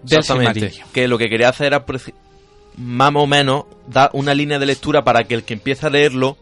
[0.05, 0.73] Exactamente.
[0.93, 1.85] Que lo que quería hacer era
[2.77, 6.37] más o menos dar una línea de lectura para que el que empiece a leerlo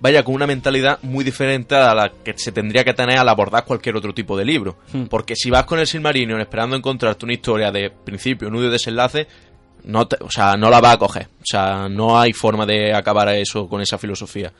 [0.00, 3.64] vaya con una mentalidad muy diferente a la que se tendría que tener al abordar
[3.64, 4.76] cualquier otro tipo de libro.
[4.92, 5.04] Hmm.
[5.04, 9.26] Porque si vas con el Silmarillion esperando encontrarte una historia de principio, nudo y desenlace,
[9.84, 11.28] no te- o sea, no la va a coger.
[11.40, 14.52] O sea, no hay forma de acabar eso con esa filosofía.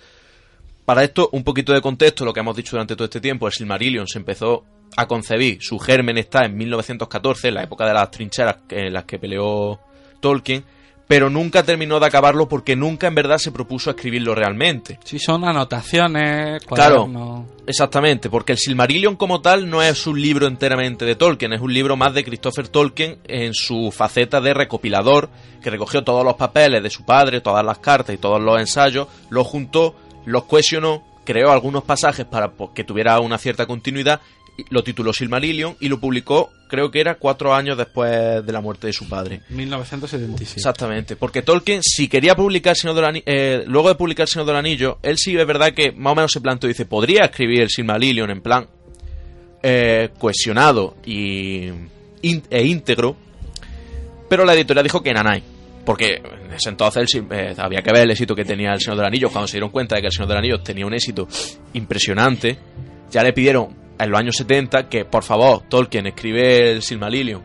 [0.85, 3.53] Para esto, un poquito de contexto, lo que hemos dicho durante todo este tiempo, el
[3.53, 4.65] Silmarillion se empezó
[4.97, 9.05] a concebir, su germen está en 1914, en la época de las trincheras en las
[9.05, 9.81] que peleó
[10.21, 10.65] Tolkien,
[11.07, 14.99] pero nunca terminó de acabarlo porque nunca en verdad se propuso escribirlo realmente.
[15.05, 17.45] Si son anotaciones, Claro.
[17.67, 21.73] Exactamente, porque el Silmarillion como tal no es un libro enteramente de Tolkien, es un
[21.73, 25.31] libro más de Christopher Tolkien en su faceta de recopilador,
[25.63, 29.09] que recogió todos los papeles de su padre, todas las cartas y todos los ensayos,
[29.31, 29.95] los juntó,
[30.27, 34.21] los cohesionó, creó algunos pasajes para pues, que tuviera una cierta continuidad,
[34.71, 38.87] lo tituló Silmarillion y lo publicó, creo que era cuatro años después de la muerte
[38.87, 39.41] de su padre.
[39.49, 40.57] 1976.
[40.57, 44.47] Exactamente, porque Tolkien, si quería publicar el Señor del eh, luego de publicar el Señor
[44.47, 47.63] del Anillo, él sí es verdad que más o menos se planteó, dice, podría escribir
[47.63, 48.67] el Silmarillion en plan
[49.63, 51.65] eh, cohesionado y,
[52.23, 53.17] in- e íntegro,
[54.29, 55.43] pero la editorial dijo que nanay,
[55.85, 59.07] porque en ese entonces eh, había que ver el éxito que tenía el Señor del
[59.07, 61.27] Anillo, cuando se dieron cuenta de que el Señor del Anillo tenía un éxito
[61.73, 62.57] impresionante,
[63.11, 67.43] ya le pidieron en los años 70 que por favor Tolkien escribe el Silmarillion,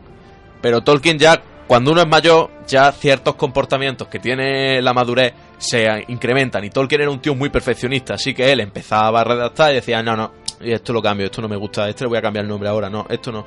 [0.60, 5.86] pero Tolkien ya, cuando uno es mayor, ya ciertos comportamientos que tiene la madurez se
[6.08, 6.64] incrementan.
[6.64, 10.02] Y Tolkien era un tío muy perfeccionista, así que él empezaba a redactar y decía,
[10.02, 12.48] no, no, esto lo cambio, esto no me gusta, este le voy a cambiar el
[12.48, 13.46] nombre ahora, no, esto no.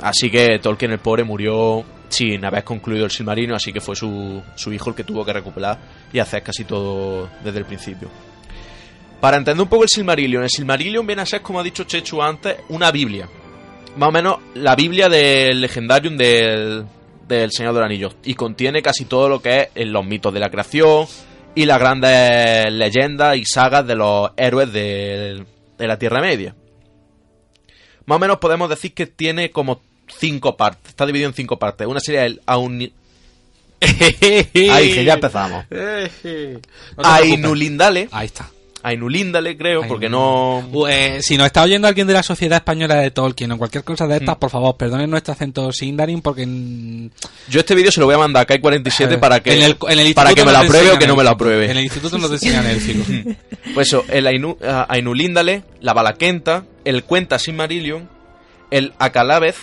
[0.00, 4.42] Así que Tolkien el pobre murió sin haber concluido el Silmarino, así que fue su,
[4.54, 5.78] su hijo el que tuvo que recuperar
[6.12, 8.08] y hacer casi todo desde el principio.
[9.22, 12.20] Para entender un poco el Silmarillion, el Silmarillion viene a ser, como ha dicho Chechu
[12.20, 13.28] antes, una Biblia.
[13.96, 16.84] Más o menos la Biblia del Legendarium del,
[17.28, 20.40] del Señor del Anillo y contiene casi todo lo que es eh, los mitos de
[20.40, 21.06] la creación
[21.54, 25.44] y las grandes leyendas y sagas de los héroes de,
[25.78, 26.56] de la Tierra Media.
[28.06, 29.82] Más o menos podemos decir que tiene como
[30.18, 31.86] cinco partes, está dividido en cinco partes.
[31.86, 32.92] Una sería el Auni...
[33.80, 35.64] Ahí, que ya empezamos.
[35.70, 36.60] No te
[36.96, 38.08] Ainulindale.
[38.10, 38.50] Ahí está.
[38.84, 40.58] Ainulindale, creo, porque no...
[40.72, 43.84] Uh, eh, si nos está oyendo alguien de la Sociedad Española de Tolkien o cualquier
[43.84, 44.22] cosa de Mm.
[44.22, 46.44] estas, por favor, perdonen nuestro acento sindarin porque...
[46.46, 47.10] mm,
[47.48, 49.98] Yo este vídeo se lo voy a mandar a Kai47 para que, en el- en
[50.00, 51.70] el para que me lo apruebe o que no me lo apruebe.
[51.70, 53.04] En el instituto no te enseñan élfico.
[53.74, 54.58] Pues eso, el Ainu,
[54.88, 58.08] Ainulindale, la Balaquenta, el Cuenta Silmarillion,
[58.72, 59.56] el Akalabez,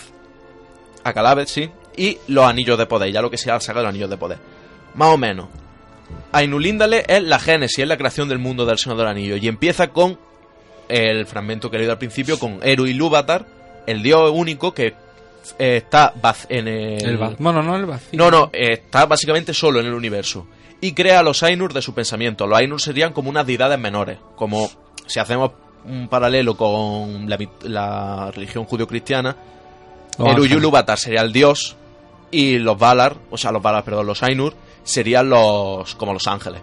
[1.04, 3.90] Akalabez, sí, y los Anillos de Poder, ya lo que sea la saga de los
[3.92, 4.38] Anillos de Poder.
[4.96, 5.48] Más o menos.
[6.32, 9.88] Ainulindale es la génesis, es la creación del mundo del Señor del Anillo, y empieza
[9.88, 10.18] con
[10.88, 13.46] el fragmento que he leído al principio, con Eru Ilúvatar,
[13.86, 14.94] el dios único que
[15.58, 16.14] eh, está
[16.50, 17.06] en el...
[17.06, 18.18] el Bueno, no el vacío.
[18.18, 20.48] No, no, eh, está básicamente solo en el universo.
[20.82, 22.48] Y crea a los Ainur de su pensamiento.
[22.48, 24.18] Los Ainur serían como unas deidades menores.
[24.36, 24.70] Como
[25.08, 25.52] si hacemos
[25.86, 29.36] un paralelo con la, religión judio-cristiana,
[30.18, 30.52] Eru ángeles.
[30.52, 31.76] Yuluvatar sería el dios
[32.32, 34.54] y los Valar, o sea, los Valar, perdón, los Ainur
[34.84, 36.62] serían los como los ángeles.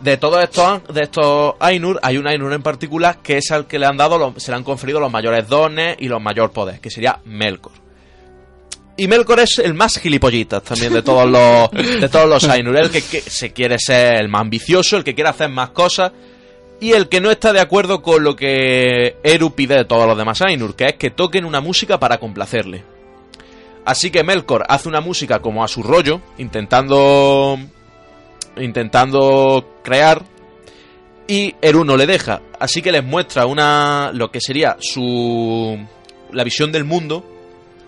[0.00, 3.78] De todos estos de estos Ainur, hay un Ainur en particular que es al que
[3.78, 6.80] le han dado los- se le han conferido los mayores dones y los mayor poder,
[6.80, 7.72] que sería Melkor.
[8.98, 11.70] Y Melkor es el más gilipollitas también de todos los
[12.00, 15.14] de todos los Ainur, el que, que se quiere ser el más ambicioso, el que
[15.14, 16.12] quiere hacer más cosas
[16.78, 20.16] y el que no está de acuerdo con lo que Eru pide de todos los
[20.18, 22.84] demás Ainur, que es que toquen una música para complacerle.
[23.86, 27.56] Así que Melkor hace una música como a su rollo, intentando
[28.56, 30.22] intentando crear
[31.28, 35.78] y Eru no le deja, así que les muestra una lo que sería su
[36.32, 37.24] la visión del mundo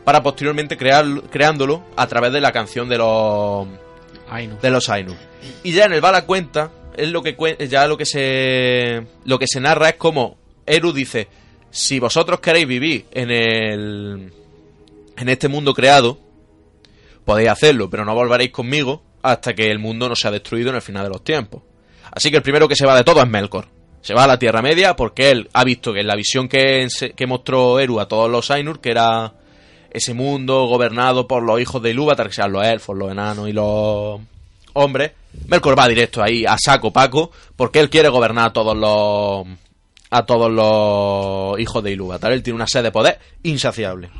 [0.04, 3.66] para posteriormente crear creándolo a través de la canción de los
[4.28, 4.56] Ay, no.
[4.56, 5.16] de los Ainur.
[5.64, 7.36] Y ya en el Bala cuenta, es lo que
[7.68, 11.26] ya lo que se lo que se narra es como Eru dice,
[11.70, 14.32] si vosotros queréis vivir en el
[15.20, 16.18] en este mundo creado,
[17.24, 20.82] podéis hacerlo, pero no volveréis conmigo hasta que el mundo no sea destruido en el
[20.82, 21.62] final de los tiempos.
[22.10, 23.68] Así que el primero que se va de todo es Melkor.
[24.00, 26.86] Se va a la Tierra Media porque él ha visto que en la visión que,
[27.14, 29.34] que mostró Eru a todos los Ainur, que era
[29.90, 33.52] ese mundo gobernado por los hijos de Ilúvatar, que sean los elfos, los enanos y
[33.52, 34.20] los
[34.74, 35.12] hombres,
[35.46, 39.46] Melkor va directo ahí a saco Paco porque él quiere gobernar a todos los
[40.10, 42.32] a todos los hijos de Ilúvatar.
[42.32, 44.10] Él tiene una sed de poder insaciable.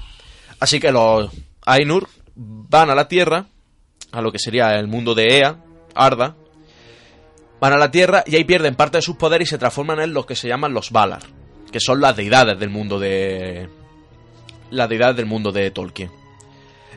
[0.61, 1.31] Así que los
[1.65, 3.47] Ainur van a la Tierra,
[4.13, 5.59] a lo que sería el mundo de Ea,
[5.95, 6.37] Arda,
[7.61, 10.13] van a la Tierra y ahí pierden parte de sus poderes y se transforman en
[10.13, 11.23] los que se llaman los Valar,
[11.71, 13.69] que son las deidades del mundo de
[14.71, 16.11] las deidades del mundo de Tolkien.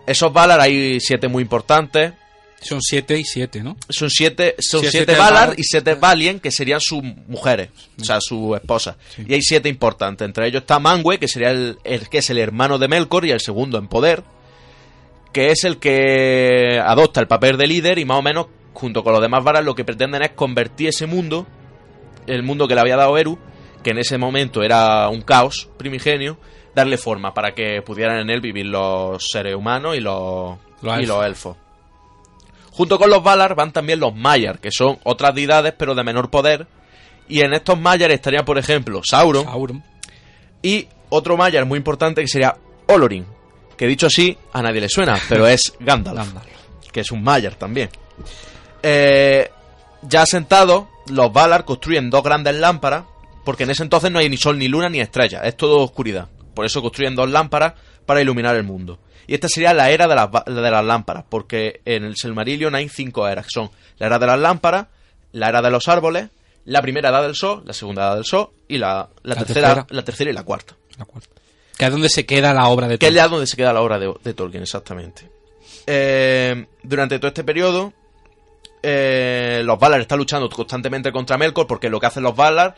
[0.05, 2.13] Esos Valar hay siete muy importantes,
[2.61, 3.75] Son siete y siete, ¿no?
[3.89, 8.03] son siete, son Sí, siete siete Valar y siete Valien, que serían sus mujeres, o
[8.03, 8.97] sea, sus esposas.
[9.15, 9.23] Sí.
[9.27, 10.25] Y hay siete importantes.
[10.25, 13.31] Entre ellos está Manwë, que sería el, el que es el hermano de Melkor y
[13.31, 14.23] el segundo en poder,
[15.33, 19.13] que es el que adopta el papel de líder y más o menos, junto con
[19.13, 21.47] los demás Valar, lo que pretenden es convertir ese mundo,
[22.27, 23.39] el mundo que le había dado Eru,
[23.83, 26.37] que en ese momento era un caos primigenio,
[26.75, 31.01] darle forma para que pudieran en él vivir los seres humanos y los, Los y
[31.01, 31.07] elfos.
[31.07, 31.57] los elfos.
[32.71, 36.29] Junto con los Valar van también los Maiar, que son otras deidades pero de menor
[36.29, 36.67] poder.
[37.27, 39.83] Y en estos Maiar estarían, por ejemplo, Sauron Sauron.
[40.61, 42.55] y otro Maiar muy importante que sería
[42.87, 43.25] Olorin.
[43.77, 46.45] Que dicho así, a nadie le suena, pero es Gandalf, Gandalf.
[46.91, 47.89] que es un Maiar también.
[48.83, 49.49] Eh,
[50.03, 53.03] ya asentados, los Valar construyen dos grandes lámparas,
[53.45, 56.29] porque en ese entonces no hay ni sol, ni luna, ni estrella, es todo oscuridad.
[56.53, 57.73] Por eso construyen dos lámparas
[58.05, 58.99] para iluminar el mundo.
[59.31, 62.89] Y esta sería la era de las, de las lámparas, porque en el Silmarillion hay
[62.89, 64.87] cinco eras, que son la era de las lámparas,
[65.31, 66.27] la era de los árboles,
[66.65, 69.67] la primera edad del sol, la segunda edad del sol y la, la La tercera,
[69.69, 69.87] tercera.
[69.89, 70.75] la tercera y la cuarta.
[71.77, 73.31] Que es donde se queda la obra de Que es Tolkien.
[73.31, 75.29] donde se queda la obra de, de Tolkien, exactamente.
[75.87, 77.93] Eh, durante todo este periodo,
[78.83, 82.75] eh, los Valar están luchando constantemente contra Melkor porque lo que hacen los Valar,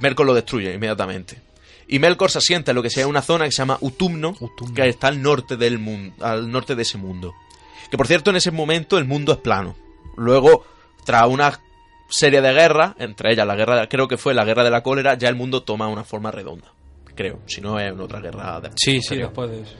[0.00, 1.38] Melkor lo destruye inmediatamente.
[1.86, 4.74] Y Melkor se asienta en lo que sea una zona que se llama Utumno, Utumno.
[4.74, 7.34] que está al norte del mundo, al norte de ese mundo.
[7.90, 9.76] Que por cierto, en ese momento el mundo es plano.
[10.16, 10.64] Luego,
[11.04, 11.60] tras una
[12.08, 15.14] serie de guerras, entre ellas la guerra, creo que fue la guerra de la cólera,
[15.14, 16.72] ya el mundo toma una forma redonda.
[17.14, 19.74] Creo, si no es en otra guerra de Sí, sí, después de eso.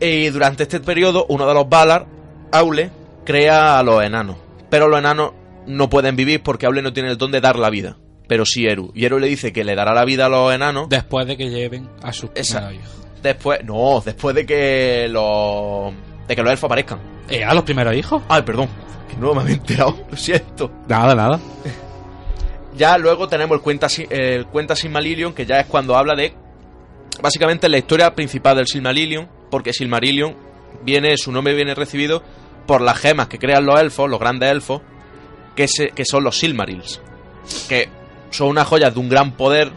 [0.00, 2.06] Y durante este periodo, uno de los Valar,
[2.52, 2.90] Aule,
[3.24, 4.36] crea a los enanos.
[4.70, 5.32] Pero los enanos
[5.66, 7.98] no pueden vivir porque Aule no tiene el don de dar la vida.
[8.30, 8.92] Pero sí Eru.
[8.94, 10.88] Y Eru le dice que le dará la vida a los enanos.
[10.88, 12.96] Después de que lleven a sus primeros hijos.
[13.20, 15.92] Después, no, después de que los
[16.28, 17.00] de que los elfos aparezcan.
[17.28, 18.22] Eh, a los primeros hijos.
[18.28, 18.68] Ay, perdón,
[19.10, 20.70] que no me había enterado, lo siento.
[20.86, 21.40] Nada, nada.
[22.76, 26.32] Ya luego tenemos el cuenta, Si- el cuenta Silmarillion, que ya es cuando habla de
[27.20, 30.36] básicamente la historia principal del Silmarillion, porque Silmarillion
[30.84, 32.22] viene, su nombre viene recibido
[32.66, 34.82] por las gemas que crean los elfos, los grandes elfos,
[35.56, 37.00] que, se- que son los Silmarils,
[37.68, 37.88] que
[38.30, 39.70] son unas joyas de un gran poder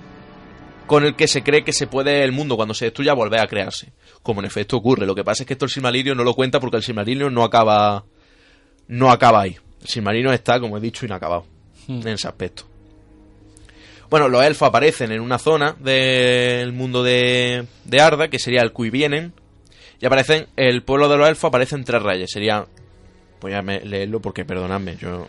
[0.88, 3.48] con el que se cree que se puede el mundo cuando se destruya volver a
[3.48, 3.94] crearse.
[4.22, 5.06] Como en efecto ocurre.
[5.06, 7.44] Lo que pasa es que esto el Silmarillion no lo cuenta porque el Silmarillion no
[7.44, 8.06] acaba
[8.88, 9.58] no acaba ahí.
[9.82, 11.46] El Silmarillion está, como he dicho, inacabado
[11.88, 12.64] en ese aspecto.
[14.10, 18.72] Bueno, los elfos aparecen en una zona del mundo de, de Arda, que sería el
[18.72, 19.34] Cuivienen,
[20.00, 22.68] y aparecen, el pueblo de los elfos aparecen tres reyes, sería,
[23.42, 25.28] voy a leerlo porque perdonadme, yo,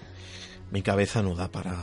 [0.70, 1.75] mi cabeza no da para,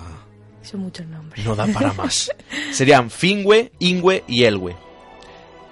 [0.64, 1.44] Son muchos nombres.
[1.46, 2.32] no da para más.
[2.72, 4.76] Serían Fingüe, Ingüe y Elwe.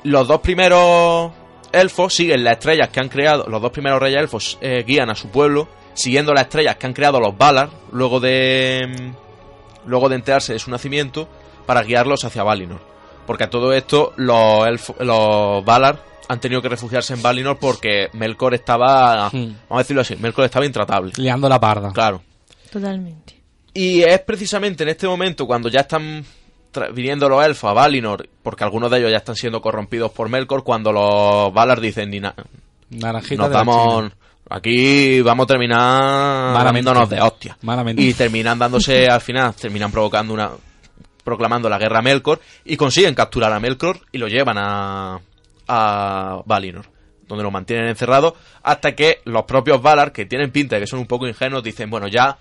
[0.03, 1.31] Los dos primeros
[1.71, 5.15] elfos siguen las estrellas que han creado, los dos primeros reyes elfos eh, guían a
[5.15, 10.15] su pueblo siguiendo las estrellas que han creado los Valar luego de mm, luego de
[10.15, 11.27] enterarse de su nacimiento
[11.65, 12.79] para guiarlos hacia Valinor.
[13.27, 18.07] Porque a todo esto los elfo- los Valar han tenido que refugiarse en Valinor porque
[18.13, 19.53] Melkor estaba, Hmm.
[19.67, 21.11] vamos a decirlo así, Melkor estaba intratable.
[21.17, 21.91] Liando la parda.
[21.91, 22.21] Claro.
[22.71, 23.38] Totalmente.
[23.73, 26.25] Y es precisamente en este momento cuando ya están
[26.93, 30.63] viniendo los elfos a Valinor, porque algunos de ellos ya están siendo corrompidos por Melkor,
[30.63, 32.35] cuando los Valar dicen, "Ni na-
[32.91, 34.11] Naranjita nos vamos,
[34.49, 36.91] aquí vamos a terminar Malamente.
[37.15, 37.57] de hostia.
[37.61, 38.01] Malamente.
[38.01, 40.51] Y terminan dándose, al final, terminan provocando una,
[41.23, 45.19] proclamando la guerra a Melkor, y consiguen capturar a Melkor y lo llevan a,
[45.67, 46.85] a Valinor,
[47.27, 50.99] donde lo mantienen encerrado, hasta que los propios Valar, que tienen pinta de que son
[50.99, 52.37] un poco ingenuos, dicen, bueno, ya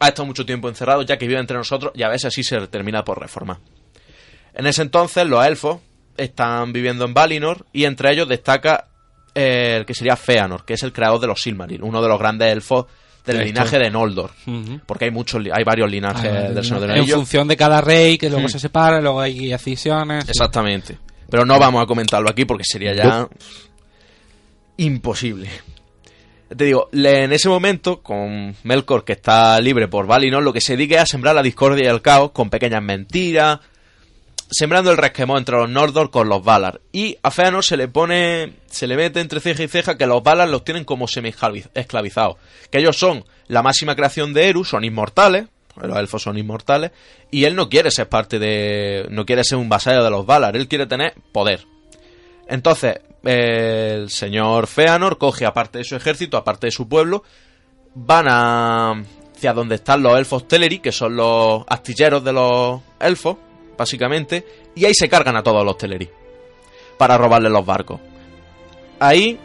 [0.00, 2.66] ha estado mucho tiempo encerrado, ya que vive entre nosotros, y a veces así se
[2.68, 3.58] termina por reformar.
[4.54, 5.78] En ese entonces, los elfos
[6.16, 8.88] están viviendo en Valinor, y entre ellos destaca
[9.34, 12.18] eh, el que sería Feanor, que es el creador de los Silmaril, uno de los
[12.18, 12.86] grandes elfos
[13.24, 14.30] del De linaje de Noldor.
[14.86, 17.80] Porque hay muchos, hay varios linajes Ah, del Señor de los en función de cada
[17.82, 18.50] rey, que luego Hmm.
[18.50, 20.26] se separa, luego hay decisiones.
[20.28, 20.98] Exactamente.
[21.30, 23.28] Pero no vamos a comentarlo aquí porque sería ya
[24.78, 25.48] imposible.
[26.56, 30.72] Te digo, en ese momento, con Melkor que está libre por Valinor, lo que se
[30.72, 33.60] dedica es a sembrar la discordia y el caos con pequeñas mentiras,
[34.50, 36.80] sembrando el resquemor entre los Nordor con los Valar.
[36.90, 40.24] Y a Feanor se le pone, se le mete entre ceja y ceja que los
[40.24, 42.36] Valar los tienen como semi-esclavizados.
[42.68, 45.46] Que ellos son la máxima creación de Eru, son inmortales,
[45.80, 46.90] los elfos son inmortales,
[47.30, 50.56] y él no quiere ser parte de, no quiere ser un vasallo de los Valar,
[50.56, 51.64] él quiere tener poder.
[52.48, 57.22] Entonces, el señor Feanor coge aparte de su ejército, aparte de su pueblo,
[57.94, 59.02] van a
[59.40, 63.38] hacia donde están los elfos Teleri, que son los astilleros de los elfos,
[63.78, 66.10] básicamente, y ahí se cargan a todos los Teleri
[66.98, 68.00] para robarle los barcos.
[68.98, 69.38] Ahí,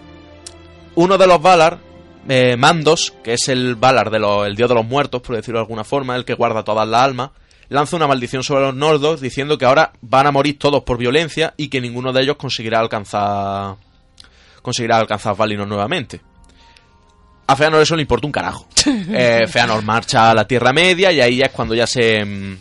[0.95, 1.79] uno de los Valar,
[2.27, 5.59] eh, Mandos, que es el Valar, de los, el dios de los muertos, por decirlo
[5.59, 7.29] de alguna forma, el que guarda todas las almas,
[7.69, 11.53] lanza una maldición sobre los Nordos diciendo que ahora van a morir todos por violencia
[11.57, 13.75] y que ninguno de ellos conseguirá alcanzar
[14.61, 16.21] conseguirá alcanzar Valinor nuevamente.
[17.47, 18.67] A Feanor eso le importa un carajo.
[18.87, 22.57] Eh, Feanor marcha a la Tierra Media y ahí ya es cuando ya se, mm,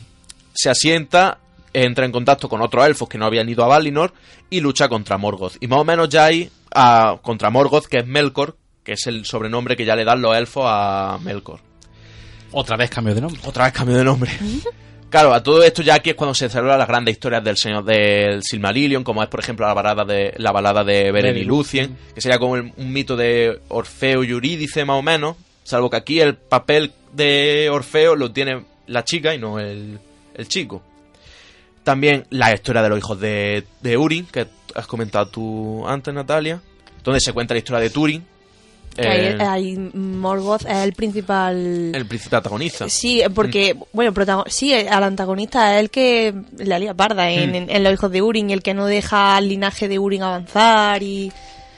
[0.54, 1.38] se asienta,
[1.72, 4.12] entra en contacto con otros elfos que no habían ido a Valinor
[4.50, 5.56] y lucha contra Morgoth.
[5.60, 9.24] Y más o menos ya hay a- contra Morgoth, que es Melkor, que es el
[9.26, 11.60] sobrenombre que ya le dan los elfos a Melkor.
[12.52, 13.40] Otra vez cambio de nombre.
[13.44, 14.30] Otra vez cambio de nombre.
[15.14, 17.84] Claro, a todo esto ya aquí es cuando se celebran las grandes historias del señor
[17.84, 21.44] del Silmarillion, como es por ejemplo la balada de la balada de Beren y.
[21.44, 25.88] Lucien, que sería como el- un mito de Orfeo y Eurídice más o menos, salvo
[25.88, 30.00] que aquí el papel de Orfeo lo tiene la chica y no el,
[30.34, 30.82] el chico.
[31.84, 36.60] También la historia de los hijos de, de Urin, que has comentado tú antes, Natalia,
[37.04, 38.26] donde se cuenta la historia de Turin,
[38.94, 41.92] Que ahí- eh, ahí Morgoth es el principal...
[41.94, 42.88] el príncipe antagonista.
[42.88, 47.54] Sí, porque, bueno, protago- sí, al antagonista es el que la lía parda en, Hmm.
[47.54, 51.02] en- en los hijos de Urin, el que no deja al linaje de Urin avanzar
[51.02, 51.32] y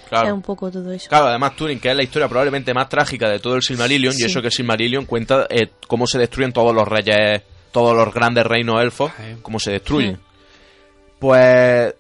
[0.09, 0.29] Claro.
[0.29, 1.09] es un poco todo eso.
[1.09, 4.23] Claro, además Turing, que es la historia probablemente más trágica de todo el Silmarillion, y
[4.25, 7.43] eso que el Silmarillion cuenta eh, cómo se destruyen todos los reyes,
[7.73, 9.11] todos los grandes reinos elfos,
[9.43, 10.13] cómo se destruyen.
[10.13, 11.19] Mm.
[11.19, 11.95] Pues...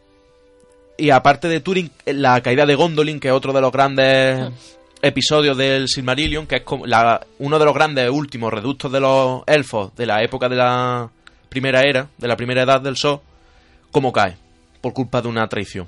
[0.98, 4.48] Y aparte de Turing, la caída de Gondolin, que es otro de los grandes
[5.02, 9.42] episodios del Silmarillion, que es como la- uno de los grandes últimos reductos de los
[9.46, 11.08] elfos de la época de la
[11.48, 13.20] primera era, de la primera edad del Sol,
[13.90, 14.36] cómo cae,
[14.80, 15.86] por culpa de una traición.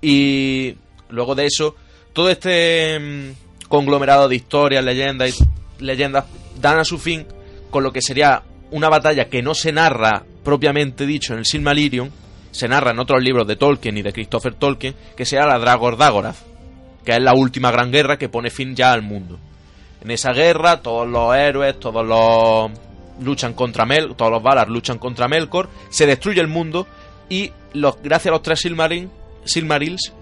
[0.00, 0.74] Y
[1.10, 1.74] luego de eso,
[2.12, 5.40] todo este mm, conglomerado de historias, leyendas
[5.80, 6.24] y leyendas
[6.60, 7.26] dan a su fin
[7.70, 12.10] con lo que sería una batalla que no se narra propiamente dicho en el Silmarillion,
[12.50, 15.96] se narra en otros libros de Tolkien y de Christopher Tolkien, que será la Dragor
[15.96, 16.36] Dagorath,
[17.08, 19.38] que es la última gran guerra que pone fin ya al mundo.
[20.02, 22.70] En esa guerra todos los héroes, todos los
[23.24, 26.86] luchan contra Mel, todos los Valar luchan contra Melkor, se destruye el mundo
[27.30, 29.10] y los, gracias a los tres Silmarin,
[29.42, 30.12] Silmarils,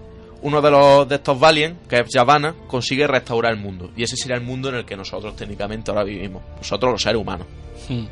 [0.43, 3.91] uno de los de estos Valiant, que es Yavanna, consigue restaurar el mundo.
[3.97, 6.41] Y ese sería el mundo en el que nosotros técnicamente ahora vivimos.
[6.55, 7.47] Nosotros los seres humanos.
[7.89, 8.05] Hmm.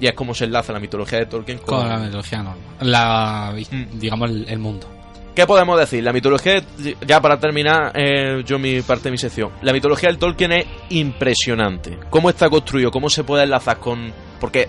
[0.00, 1.78] Y es como se enlaza la mitología de Tolkien con...
[1.78, 2.58] Con la mitología normal.
[2.80, 4.00] La, Mm.
[4.00, 4.88] digamos, el, el mundo.
[5.34, 6.02] ¿Qué podemos decir?
[6.02, 6.60] La mitología,
[7.06, 9.52] ya para terminar, eh, yo mi parte de mi sección.
[9.62, 11.98] La mitología del Tolkien es impresionante.
[12.10, 12.90] ¿Cómo está construido?
[12.90, 14.12] ¿Cómo se puede enlazar con...?
[14.40, 14.68] Porque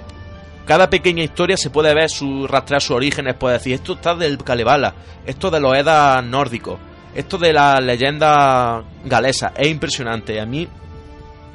[0.66, 4.38] cada pequeña historia se puede ver, su rastrear sus orígenes, puede decir, esto está del
[4.38, 4.94] Kalevala,
[5.26, 6.80] esto de los Edas nórdicos,
[7.16, 9.54] esto de la leyenda galesa.
[9.58, 10.40] Es impresionante.
[10.40, 10.68] A mí,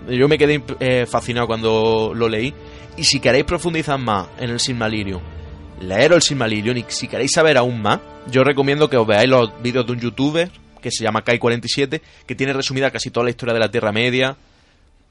[0.08, 2.52] yo me quedé eh, fascinado cuando lo leí.
[2.96, 5.35] Y si queréis profundizar más en el Silmarillion,
[5.80, 8.00] leeros el Silmarillion y si queréis saber aún más,
[8.30, 10.50] yo recomiendo que os veáis los vídeos de un youtuber
[10.80, 14.36] que se llama Kai47, que tiene resumida casi toda la historia de la Tierra Media,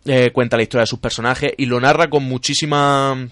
[0.06, 3.28] eh, cuenta la historia de sus personajes y lo narra con muchísima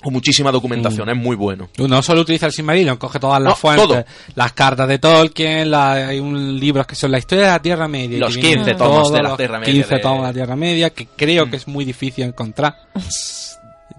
[0.00, 1.10] con muchísima documentación, Mm.
[1.10, 1.70] es muy bueno.
[1.76, 4.04] No solo utiliza el Silmarillion, coge todas las No, fuentes, todo.
[4.36, 7.88] las cartas de Tolkien, la- hay un libros que son la historia de la Tierra
[7.88, 8.16] Media.
[8.20, 10.32] Los que vienen 15 todos tomos de la Tierra Media 15 de- tomos de la
[10.34, 11.50] Tierra Media, que creo Mm.
[11.50, 12.76] que es muy difícil encontrar.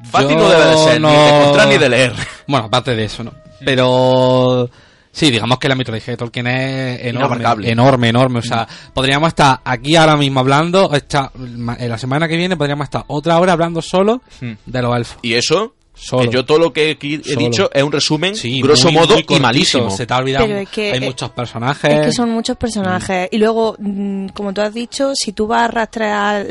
[0.04, 2.14] Fácil Yo no debe de ser, ni de encontrar ni de leer.
[2.48, 3.32] Bueno, aparte de eso, ¿no?
[3.64, 4.70] Pero
[5.12, 8.40] sí, digamos que la mitología de Tolkien es enorme, enorme, enorme.
[8.40, 12.86] O sea, podríamos estar aquí ahora mismo hablando, esta, en la semana que viene podríamos
[12.86, 14.54] estar otra hora hablando solo Hmm.
[14.66, 15.18] de los elfos.
[15.22, 16.24] Y eso, Solo.
[16.30, 17.40] que yo todo lo que he Solo.
[17.40, 19.90] dicho es un resumen, Sí, grosso muy, modo, muy y malísimo.
[19.92, 20.46] Se te ha olvidado.
[20.48, 21.94] Pero es que, hay eh, muchos personajes.
[21.94, 23.28] Es que son muchos personajes.
[23.32, 26.48] Y luego, mm, como tú has dicho, si tú vas a rastrear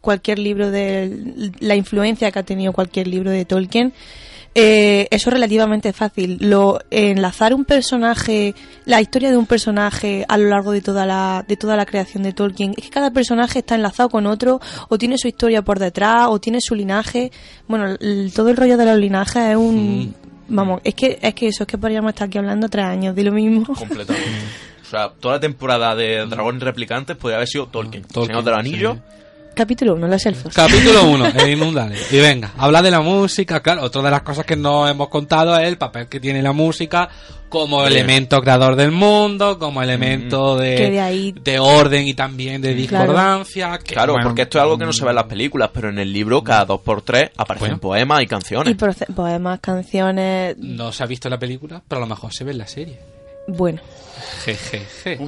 [0.00, 3.92] cualquier libro de la influencia que ha tenido cualquier libro de Tolkien,
[4.54, 6.38] eh, eso es relativamente fácil.
[6.40, 11.44] Lo, enlazar un personaje, la historia de un personaje a lo largo de toda la,
[11.46, 14.98] de toda la creación de Tolkien, es que cada personaje está enlazado con otro, o
[14.98, 17.30] tiene su historia por detrás, o tiene su linaje.
[17.68, 20.14] Bueno, el- todo el rollo de los linajes es un,
[20.48, 23.22] vamos, es que, es que eso, es que podríamos estar aquí hablando tres años de
[23.24, 23.64] lo mismo.
[23.74, 24.28] Completamente.
[24.82, 28.02] O sea, toda la temporada de Dragones Replicantes podría haber sido Tolkien.
[28.02, 28.94] Tolkien, Señor del Anillo.
[28.94, 29.00] sí.
[29.60, 30.54] Capítulo 1, los elfos.
[30.54, 31.96] Capítulo 1, el inundable.
[32.10, 33.60] Y venga, habla de la música.
[33.60, 36.52] Claro, otra de las cosas que no hemos contado es el papel que tiene la
[36.52, 37.10] música
[37.50, 37.92] como Bien.
[37.92, 42.74] elemento creador del mundo, como elemento de, Que de ahí- de orden y también de
[42.86, 43.04] Claro.
[43.12, 43.78] discordancia.
[43.84, 45.90] que, Claro, bueno, porque esto es algo que no se ve en las películas, pero
[45.90, 47.80] en el libro cada dos por tres aparecen Bueno.
[47.80, 48.76] poemas y Y canciones.
[48.78, 50.56] proce- poemas, canciones.
[50.58, 52.66] No se ha visto en la película, pero a lo mejor se ve en la
[52.66, 52.98] serie.
[53.56, 53.80] Bueno,
[54.44, 55.18] Jejeje.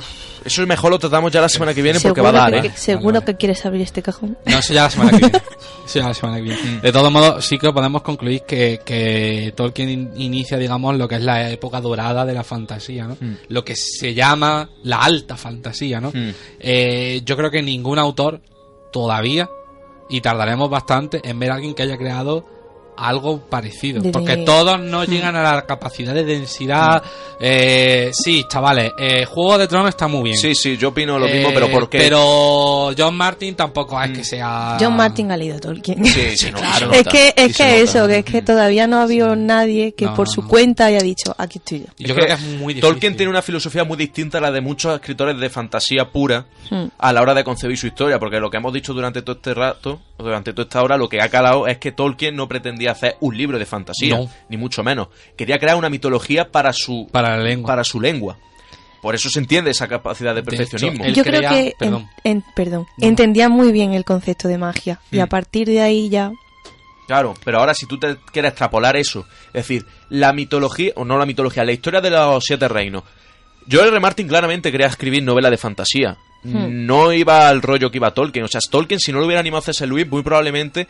[0.44, 2.68] Eso mejor lo tratamos ya la semana que viene porque va seguro, a dar, que,
[2.68, 2.72] ¿eh?
[2.74, 3.24] seguro Vale, vale.
[3.26, 4.36] que quieres abrir este cajón.
[4.44, 5.42] No, eso ya la semana que viene.
[5.84, 6.80] Eso ya la semana que viene.
[6.80, 11.16] De todos modos, sí que podemos concluir que, que Tolkien in- inicia, digamos, lo que
[11.16, 13.16] es la época dorada de la fantasía, ¿no?
[13.20, 13.34] Mm.
[13.48, 16.10] Lo que se llama la alta fantasía, ¿no?
[16.14, 16.30] Mm.
[16.60, 18.40] Eh, yo creo que ningún autor
[18.92, 19.48] todavía,
[20.08, 22.46] y tardaremos bastante en ver a alguien que haya creado
[22.96, 24.00] algo parecido.
[24.02, 27.02] De- Porque de- todos no llegan a la capacidad de densidad.
[27.40, 30.36] Eh, sí, chavales, eh, Juego de Tronos está muy bien.
[30.36, 31.98] Sí, sí, yo opino lo Eh, mismo, pero ¿por qué?
[31.98, 34.76] Pero John Martin tampoco es que sea.
[34.80, 36.04] John Martin ha leído Tolkien.
[36.06, 36.92] Sí, sí, no, claro.
[36.92, 40.04] es que, es sí que eso, que es que todavía no ha habido nadie que
[40.04, 40.48] No, por no, su no.
[40.48, 41.86] cuenta haya dicho, aquí estoy yo.
[41.98, 42.80] Yo creo que es muy difícil.
[42.92, 46.86] Tolkien tiene una filosofía muy distinta a la de muchos escritores de fantasía pura Hmm.
[46.96, 49.52] a la hora de concebir su historia, porque lo que hemos dicho durante todo este
[49.52, 52.81] rato, o durante toda esta hora, lo que ha calado es que Tolkien no pretendía
[52.90, 54.28] hacer un libro de fantasía, No.
[54.48, 55.08] ni mucho menos.
[55.36, 57.68] Quería crear una mitología para su Para la lengua.
[57.68, 58.36] para su lengua.
[59.00, 61.04] Por eso se entiende esa capacidad de perfeccionismo.
[61.06, 62.08] Yo creo crea- que en- perdón.
[62.22, 63.06] en- perdón, No.
[63.08, 65.00] entendía muy bien el concepto de magia.
[65.10, 65.22] Y Hmm.
[65.22, 66.30] a partir de ahí ya.
[67.08, 71.18] Claro, pero ahora si tú te quieres extrapolar eso, es decir, la mitología, o no
[71.18, 73.02] la mitología, la historia de los siete reinos.
[73.68, 74.00] George R.
[74.00, 76.16] Martin claramente quería escribir novela de fantasía.
[76.44, 76.86] Hmm.
[76.86, 78.44] No iba al rollo que iba Tolkien.
[78.44, 79.84] O sea, Tolkien, si no lo hubiera animado C.S.
[79.86, 80.86] Lewis, muy probablemente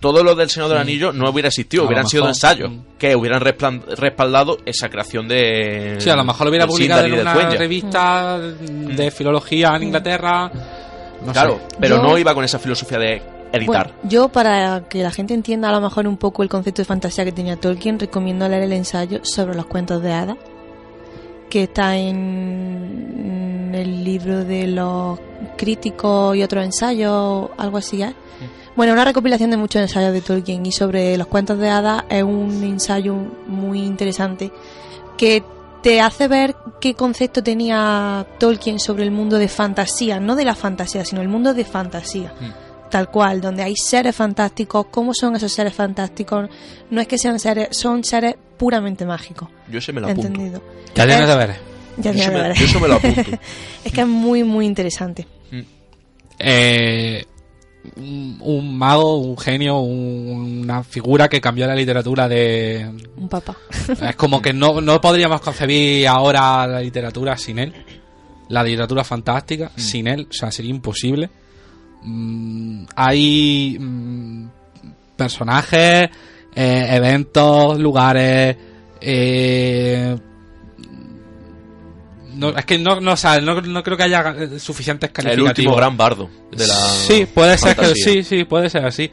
[0.00, 1.84] todo lo del Señor del Anillo no hubiera existido.
[1.84, 2.78] Hubieran sido ensayos Mm.
[2.98, 5.96] que hubieran respaldado esa creación de.
[6.00, 7.56] Sí, a lo mejor lo hubiera publicado Sindar en una Cuenya.
[7.58, 10.50] revista de filología en Inglaterra.
[11.24, 11.76] No Claro, sé.
[11.78, 13.22] pero Yo- no iba con esa filosofía de
[13.52, 13.88] editar.
[13.92, 16.86] Bueno, yo, para que la gente entienda a lo mejor un poco el concepto de
[16.86, 20.36] fantasía que tenía Tolkien, recomiendo leer el ensayo sobre los cuentos de hadas,
[21.50, 25.18] que está en el libro de los
[25.56, 28.14] críticos y otros ensayos, algo así es.
[28.76, 32.22] Bueno, una recopilación de muchos ensayos de Tolkien y sobre los cuentos de hadas es
[32.22, 33.14] un ensayo
[33.46, 34.50] muy interesante
[35.18, 35.42] que
[35.82, 40.54] te hace ver qué concepto tenía Tolkien sobre el mundo de fantasía, no de la
[40.54, 42.32] fantasía, sino el mundo de fantasía
[42.90, 44.86] tal cual, donde hay seres fantásticos.
[44.90, 46.48] ¿Cómo son esos seres fantásticos?
[46.90, 49.48] No es que sean seres, son seres puramente mágicos.
[49.70, 50.26] Yo se me lo apunto.
[50.26, 50.60] ¿Entendido?
[50.96, 51.56] Ya tienes Es- deberes.
[51.98, 52.54] Ya me- acordaré.
[52.56, 53.20] yo eso me lo apunto.
[53.84, 55.26] es que es muy, muy interesante.
[56.42, 57.24] Eh,
[57.96, 62.90] un, un mago, un genio, un- una figura que cambió la literatura de...
[63.16, 63.56] Un papá.
[64.08, 67.72] Es como que no, no podríamos concebir ahora la literatura sin él.
[68.48, 71.30] La literatura fantástica sin él, o sea, sería imposible.
[72.02, 74.46] Mm, hay mm,
[75.16, 76.08] personajes,
[76.54, 78.56] eh, eventos, lugares.
[79.00, 80.16] eh,
[82.40, 85.12] no, es que no, no, o sea, no, no creo que haya eh, suficientes El
[85.14, 85.50] calificativos.
[85.58, 89.10] último gran bardo de la Sí, puede ser que sí, sí, puede ser así.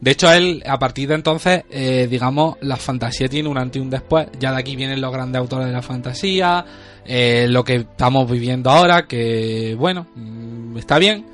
[0.00, 3.82] De hecho, él, a partir de entonces, eh, digamos, la fantasía tiene un antes y
[3.82, 4.28] un después.
[4.38, 6.64] Ya de aquí vienen los grandes autores de la fantasía,
[7.04, 11.26] eh, lo que estamos viviendo ahora, que, bueno, mm, está bien,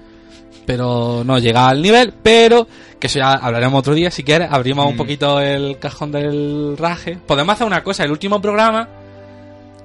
[0.65, 2.67] pero no llega al nivel, pero
[2.99, 4.97] que eso ya hablaremos otro día, si quieres, abrimos un Mm.
[4.97, 7.19] poquito el cajón del raje.
[7.27, 8.89] Podemos hacer una cosa, el último programa,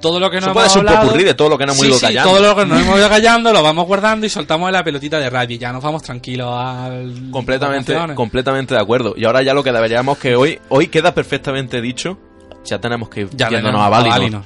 [0.01, 1.85] todo lo que nos hemos ser un hablado- popurrí de todo lo que nos hemos
[1.85, 2.29] Sí, ido sí, callando.
[2.31, 5.29] todo lo que nos hemos ido callando lo vamos guardando y soltamos la pelotita de
[5.29, 5.55] radio.
[5.55, 7.29] y Ya nos vamos tranquilos al.
[7.31, 9.13] Completamente, completamente de acuerdo.
[9.17, 12.17] Y ahora ya lo que deberíamos que hoy, hoy queda perfectamente dicho.
[12.65, 14.19] Ya tenemos que ir Ya yéndonos a Valinor.
[14.19, 14.43] Valinor.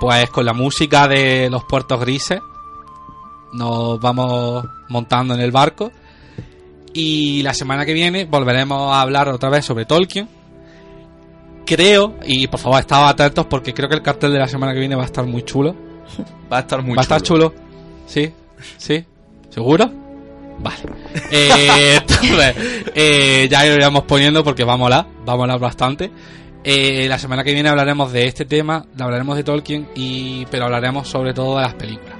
[0.00, 2.40] Pues con la música de los puertos grises
[3.52, 5.92] nos vamos montando en el barco
[6.92, 10.28] y la semana que viene volveremos a hablar otra vez sobre Tolkien.
[11.64, 14.80] Creo, y por favor estad atentos porque creo que el cartel de la semana que
[14.80, 15.76] viene va a estar muy chulo.
[16.50, 17.54] Va a estar muy ¿Va a estar chulo?
[18.06, 18.32] ¿Sí?
[18.78, 19.04] ¿Sí?
[19.50, 19.90] ¿Seguro?
[20.58, 20.78] Vale.
[21.30, 22.54] Eh, entonces,
[22.94, 26.10] eh, ya lo iremos poniendo porque va a molar, va a molar bastante.
[26.64, 31.06] Eh, la semana que viene hablaremos de este tema, hablaremos de Tolkien, y pero hablaremos
[31.06, 32.17] sobre todo de las películas.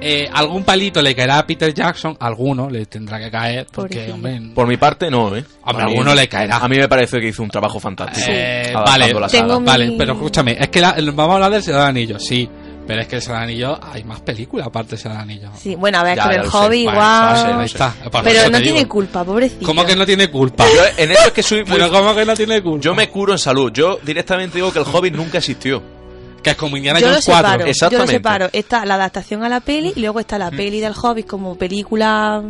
[0.00, 4.14] Eh, algún palito le caerá a Peter Jackson, alguno le tendrá que caer, porque, Pobrecillo.
[4.14, 5.44] hombre, Por mi parte, no, ¿eh?
[5.64, 6.58] Hombre, A mí- alguno le caerá.
[6.58, 8.26] A mí me parece que hizo un trabajo fantástico.
[8.30, 9.58] Eh, vale, la Tengo saga.
[9.60, 12.48] mi- Vale, pero escúchame, es que la- vamos a hablar del Señor del Anillo, sí,
[12.86, 15.50] pero es que el Señor del Anillo hay más películas aparte del Señor del Anillo.
[15.58, 17.94] Sí, bueno, a ver, Ya, el hobby Bueno, sé, está.
[18.08, 18.88] Por Pero no tiene digo.
[18.90, 19.66] culpa, pobrecito.
[19.66, 20.64] ¿Cómo que no tiene culpa?
[20.72, 21.72] Yo en eso es que soy muy...
[21.76, 22.84] Pero ¿cómo que no tiene culpa?
[22.84, 23.72] Yo me curo en salud.
[23.72, 25.97] Yo directamente digo que el Hobbit nunca existió.
[26.42, 27.34] Que es como Indiana Jones 4.
[27.36, 28.12] separo, yo lo Exactamente.
[28.12, 28.48] separo.
[28.52, 32.42] Está la adaptación a la peli y luego está la peli del Hobbit como película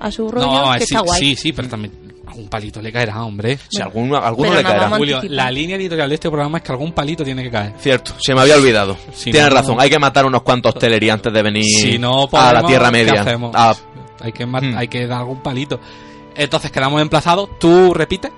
[0.00, 1.20] a su rollo, No, que sí, está guay.
[1.20, 1.92] sí, sí, pero también
[2.26, 3.58] algún palito le caerá, hombre.
[3.70, 4.90] Si alguno, alguno le caerá.
[4.90, 7.72] Julio, la línea editorial de este programa es que algún palito tiene que caer.
[7.80, 8.96] Cierto, se me había olvidado.
[9.14, 12.28] Si Tienes no- razón, hay que matar unos cuantos telerí antes de venir Si no
[12.30, 13.22] a la Tierra ¿qué Media.
[13.22, 13.52] hacemos?
[13.54, 13.74] Ah,
[14.20, 14.76] Hay que, Hmm.
[14.76, 15.78] hay que dar algún palito.
[16.34, 17.48] Entonces quedamos emplazados.
[17.60, 18.30] Tú repites.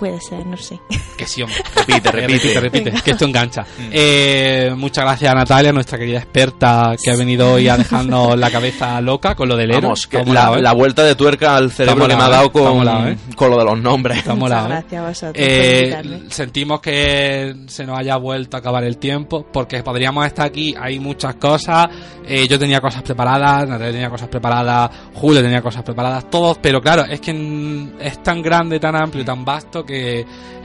[0.00, 0.80] Puede ser, no sé.
[1.20, 1.58] Que sí, hombre.
[1.76, 2.28] repite, repite.
[2.30, 3.66] repite, repite, que esto engancha.
[3.92, 8.50] Eh, muchas gracias a Natalia, nuestra querida experta que ha venido hoy a dejarnos la
[8.50, 9.82] cabeza loca con lo del héroe.
[9.82, 10.62] Vamos, que molado, la, ¿eh?
[10.62, 12.46] la vuelta de tuerca al cerebro que me ha molado, dado ¿eh?
[12.46, 13.16] Está con, molado, ¿eh?
[13.36, 14.16] con lo de los nombres.
[14.18, 14.70] Está Muchas molado, ¿eh?
[14.70, 19.82] gracias a vosotros Eh, sentimos que se nos haya vuelto a acabar el tiempo porque
[19.82, 21.86] podríamos estar aquí, hay muchas cosas.
[22.26, 26.80] eh, yo tenía cosas preparadas, Natalia tenía cosas preparadas, Julio tenía cosas preparadas, todos, pero
[26.80, 29.89] claro, es que mm, es tan grande, tan amplio y tan vasto que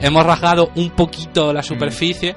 [0.00, 2.36] hemos rasgado un poquito la superficie.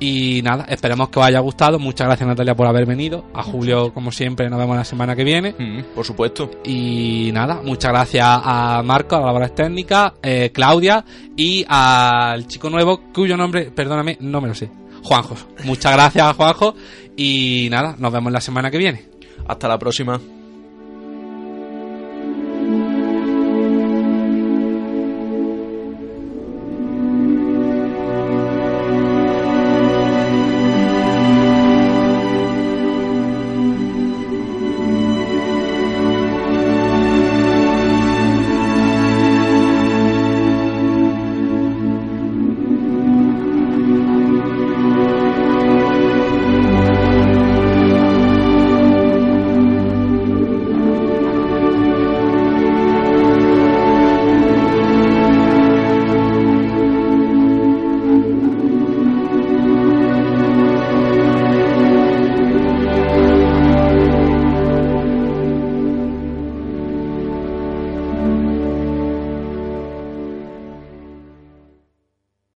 [0.00, 1.78] Y nada, esperemos que os haya gustado.
[1.78, 3.24] Muchas gracias Natalia por haber venido.
[3.32, 5.54] A Julio, como siempre, nos vemos la semana que viene.
[5.58, 6.50] Mm, por supuesto.
[6.64, 11.04] Y nada, muchas gracias a Marco, a las labores técnicas, eh, Claudia
[11.36, 14.68] y al chico nuevo cuyo nombre, perdóname, no me lo sé.
[15.02, 15.36] Juanjo.
[15.64, 16.74] Muchas gracias, Juanjo.
[17.16, 19.08] Y nada, nos vemos la semana que viene.
[19.46, 20.20] Hasta la próxima.